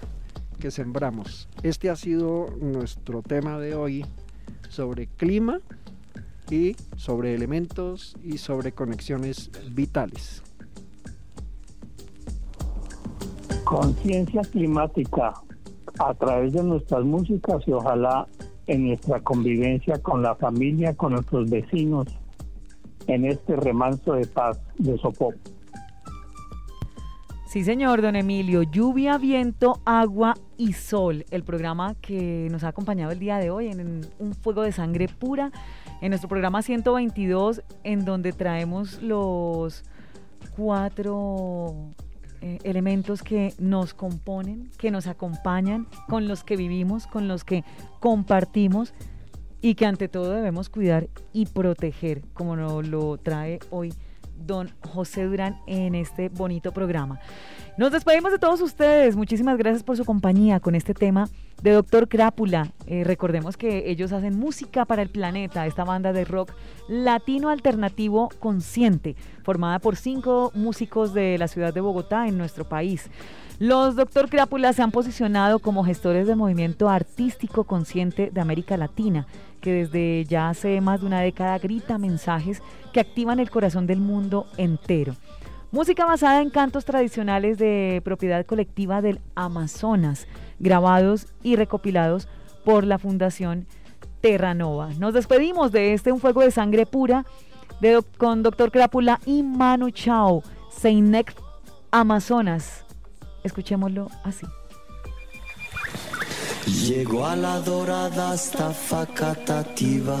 que 0.59 0.69
sembramos. 0.69 1.47
Este 1.63 1.89
ha 1.89 1.95
sido 1.95 2.47
nuestro 2.59 3.21
tema 3.21 3.57
de 3.59 3.75
hoy 3.75 4.05
sobre 4.67 5.07
clima 5.07 5.61
y 6.51 6.75
sobre 6.97 7.33
elementos 7.33 8.17
y 8.21 8.37
sobre 8.37 8.73
conexiones 8.73 9.49
vitales. 9.71 10.43
Conciencia 13.63 14.41
climática 14.41 15.33
a 15.97 16.13
través 16.13 16.51
de 16.51 16.63
nuestras 16.63 17.05
músicas 17.05 17.65
y 17.65 17.71
ojalá 17.71 18.27
en 18.67 18.87
nuestra 18.87 19.21
convivencia 19.21 20.01
con 20.01 20.21
la 20.21 20.35
familia, 20.35 20.95
con 20.95 21.13
nuestros 21.13 21.49
vecinos, 21.49 22.07
en 23.07 23.25
este 23.25 23.55
remanso 23.55 24.13
de 24.13 24.27
paz 24.27 24.59
de 24.77 24.97
Sopó. 24.97 25.33
Sí, 27.47 27.63
señor, 27.63 28.01
don 28.01 28.17
Emilio. 28.17 28.61
Lluvia, 28.63 29.17
viento, 29.17 29.79
agua 29.85 30.35
y 30.57 30.73
sol. 30.73 31.25
El 31.31 31.43
programa 31.43 31.95
que 31.95 32.49
nos 32.51 32.65
ha 32.65 32.67
acompañado 32.67 33.13
el 33.13 33.19
día 33.19 33.37
de 33.37 33.49
hoy 33.49 33.67
en 33.67 34.01
Un 34.19 34.33
Fuego 34.33 34.63
de 34.63 34.73
Sangre 34.73 35.07
Pura, 35.07 35.51
en 36.01 36.09
nuestro 36.09 36.27
programa 36.27 36.61
122, 36.61 37.63
en 37.85 38.03
donde 38.03 38.33
traemos 38.33 39.01
los 39.01 39.85
cuatro 40.57 41.93
eh, 42.41 42.59
elementos 42.63 43.23
que 43.23 43.53
nos 43.59 43.93
componen, 43.93 44.69
que 44.77 44.91
nos 44.91 45.07
acompañan, 45.07 45.87
con 46.07 46.27
los 46.27 46.43
que 46.43 46.55
vivimos, 46.55 47.07
con 47.07 47.27
los 47.27 47.43
que 47.43 47.63
compartimos 47.99 48.93
y 49.61 49.75
que 49.75 49.85
ante 49.85 50.07
todo 50.07 50.31
debemos 50.31 50.69
cuidar 50.69 51.09
y 51.33 51.47
proteger, 51.47 52.21
como 52.33 52.55
nos 52.55 52.87
lo 52.87 53.17
trae 53.17 53.59
hoy 53.69 53.93
don 54.45 54.69
José 54.81 55.25
Durán 55.25 55.59
en 55.67 55.95
este 55.95 56.29
bonito 56.29 56.71
programa. 56.71 57.19
Nos 57.77 57.91
despedimos 57.91 58.31
de 58.31 58.39
todos 58.39 58.61
ustedes. 58.61 59.15
Muchísimas 59.15 59.57
gracias 59.57 59.83
por 59.83 59.97
su 59.97 60.05
compañía 60.05 60.59
con 60.59 60.73
este 60.73 60.93
tema 60.93 61.29
de 61.61 61.71
Doctor 61.71 62.07
Crápula. 62.07 62.71
Eh, 62.87 63.03
recordemos 63.03 63.57
que 63.57 63.89
ellos 63.89 64.11
hacen 64.11 64.37
música 64.37 64.85
para 64.85 65.01
el 65.01 65.09
planeta, 65.09 65.65
esta 65.65 65.83
banda 65.83 66.13
de 66.13 66.25
rock 66.25 66.51
latino 66.87 67.49
alternativo 67.49 68.29
consciente, 68.39 69.15
formada 69.43 69.79
por 69.79 69.95
cinco 69.95 70.51
músicos 70.55 71.13
de 71.13 71.37
la 71.37 71.47
ciudad 71.47 71.73
de 71.73 71.81
Bogotá 71.81 72.27
en 72.27 72.37
nuestro 72.37 72.67
país. 72.67 73.09
Los 73.59 73.95
Doctor 73.95 74.29
Crápula 74.29 74.71
se 74.71 74.83
han 74.83 74.91
posicionado 74.91 75.57
como 75.57 75.83
gestores 75.83 76.27
del 76.27 76.35
movimiento 76.35 76.89
artístico 76.89 77.63
consciente 77.63 78.29
de 78.31 78.39
América 78.39 78.77
Latina, 78.77 79.25
que 79.61 79.73
desde 79.73 80.25
ya 80.25 80.49
hace 80.49 80.79
más 80.79 81.01
de 81.01 81.07
una 81.07 81.21
década 81.21 81.57
grita 81.57 81.97
mensajes 81.97 82.61
que 82.93 82.99
activan 82.99 83.39
el 83.39 83.49
corazón 83.49 83.87
del 83.87 83.99
mundo 83.99 84.45
entero. 84.57 85.15
Música 85.71 86.05
basada 86.05 86.43
en 86.43 86.51
cantos 86.51 86.85
tradicionales 86.85 87.57
de 87.57 87.99
propiedad 88.05 88.45
colectiva 88.45 89.01
del 89.01 89.19
Amazonas, 89.33 90.27
grabados 90.59 91.25
y 91.41 91.55
recopilados 91.55 92.27
por 92.63 92.83
la 92.83 92.99
Fundación 92.99 93.65
Terranova. 94.21 94.89
Nos 94.99 95.15
despedimos 95.15 95.71
de 95.71 95.93
este 95.93 96.11
Un 96.11 96.19
Fuego 96.19 96.41
de 96.41 96.51
Sangre 96.51 96.85
Pura 96.85 97.25
con 98.19 98.43
Doctor 98.43 98.71
Crápula 98.71 99.19
y 99.25 99.41
Manu 99.41 99.89
Chao, 99.89 100.43
Seinek 100.69 101.33
Amazonas. 101.89 102.86
Escuchémoslo 103.47 104.09
así. 104.23 104.45
Llegó 106.85 107.25
a 107.25 107.35
la 107.35 107.59
dorada 107.61 108.31
hasta 108.31 108.71
facatativa, 108.71 110.19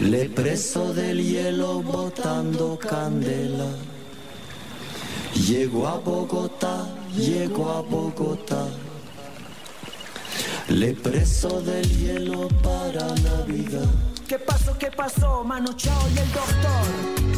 le 0.00 0.30
preso 0.30 0.94
del 0.94 1.22
hielo 1.22 1.82
botando 1.82 2.78
candela. 2.78 3.68
Llegó 5.34 5.86
a 5.86 5.98
Bogotá, 5.98 6.88
llegó 7.14 7.70
a 7.72 7.82
Bogotá, 7.82 8.66
le 10.68 10.94
preso 10.94 11.60
del 11.60 11.86
hielo 11.98 12.48
para 12.62 13.06
Navidad. 13.16 13.90
¿Qué 14.26 14.38
pasó, 14.38 14.78
qué 14.78 14.90
pasó, 14.90 15.44
Manu 15.44 15.74
Chao 15.74 16.02
y 16.14 16.18
el 16.18 16.32
doctor? 16.32 17.33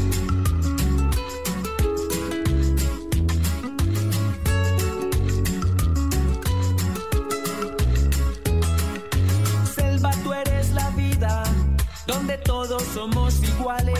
Donde 12.07 12.38
todos 12.38 12.82
somos 12.94 13.42
iguales. 13.42 13.98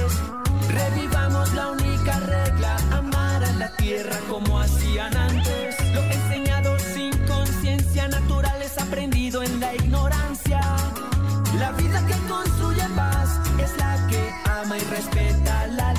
Revivamos 0.68 1.52
la 1.54 1.70
única 1.72 2.20
regla, 2.20 2.76
amar 2.92 3.44
a 3.44 3.52
la 3.52 3.70
tierra 3.76 4.16
como 4.28 4.61
hacían 4.61 5.16
antes. 5.16 5.76
Lo 5.94 6.02
enseñado 6.02 6.78
sin 6.78 7.12
conciencia 7.26 8.09
natural 8.09 8.62
es 8.62 8.78
aprendido 8.78 9.42
en 9.42 9.61
la 9.61 9.74
ignorancia. 9.74 10.61
La 11.59 11.72
vida 11.72 12.07
que 12.07 12.14
construye 12.28 12.82
paz 12.94 13.40
es 13.59 13.76
la 13.78 14.07
que 14.09 14.30
ama 14.44 14.76
y 14.76 14.84
respeta 14.84 15.66
la 15.68 15.94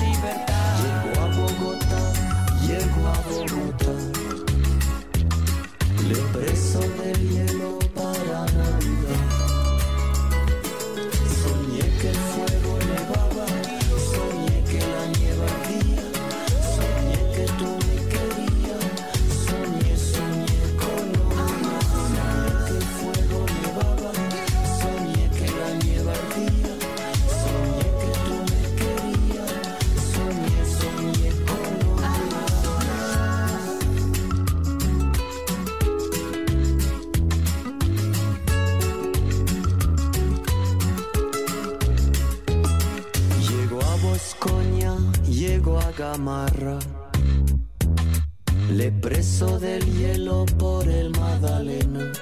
Le 48.70 48.92
preso 48.92 49.58
del 49.58 49.84
hielo 49.96 50.46
por 50.56 50.86
el 50.86 51.10
Magdalena. 51.10 52.12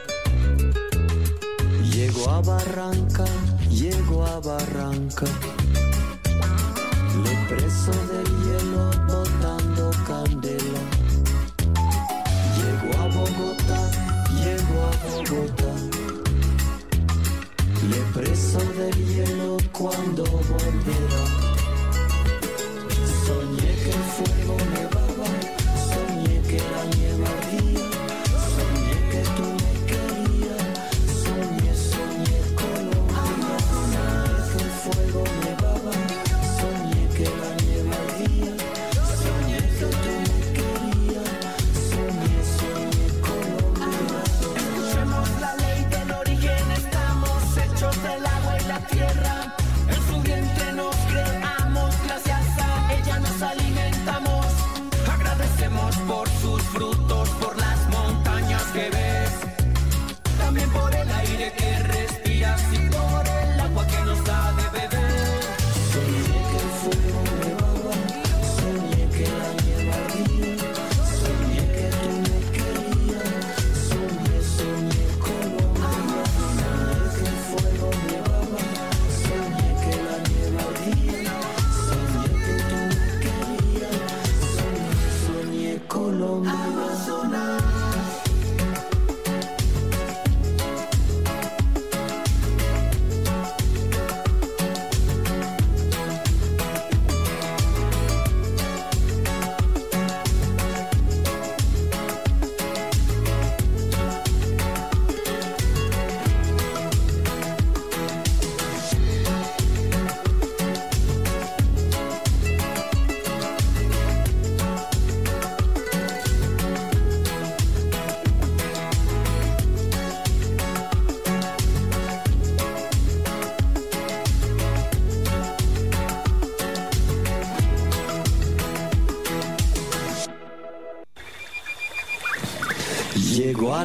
Llego 1.92 2.30
a 2.30 2.40
Barranca, 2.40 3.26
llego 3.68 4.24
a 4.24 4.40
Barranca, 4.40 5.26
le 7.22 7.54
preso 7.54 7.92
del 8.12 8.15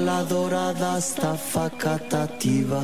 la 0.06 0.24
dorada 0.24 0.96
hasta 0.96 1.36
facatativa. 1.36 2.82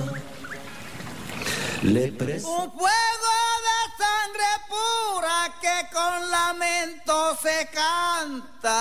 Le 1.83 2.11
pres- 2.17 2.43
Un 2.43 2.71
fuego 2.71 3.33
de 3.67 3.79
sangre 4.03 4.51
pura 4.69 5.37
que 5.61 5.77
con 5.93 6.13
lamento 6.31 7.15
se 7.41 7.57
canta. 7.73 8.77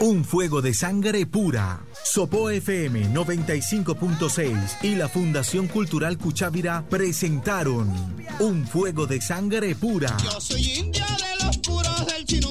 Un 0.00 0.24
fuego 0.24 0.60
de 0.62 0.74
sangre 0.74 1.26
pura. 1.26 1.80
Sopo 2.04 2.50
FM 2.50 3.08
95.6 3.14 4.76
y 4.82 4.96
la 4.96 5.08
Fundación 5.08 5.68
Cultural 5.68 6.18
Cuchávira 6.18 6.84
presentaron 6.88 7.92
Un 8.40 8.66
fuego 8.66 9.06
de 9.06 9.20
sangre 9.20 9.74
pura. 9.76 10.16
Yo 10.22 10.40
soy 10.40 10.62
india 10.72 11.06
de 11.06 11.36
los 11.44 11.58
puros 11.58 12.06
del 12.06 12.24
chinú. 12.24 12.50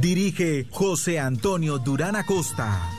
Dirige 0.00 0.66
José 0.70 1.18
Antonio 1.18 1.78
Durán 1.78 2.16
Acosta. 2.16 2.96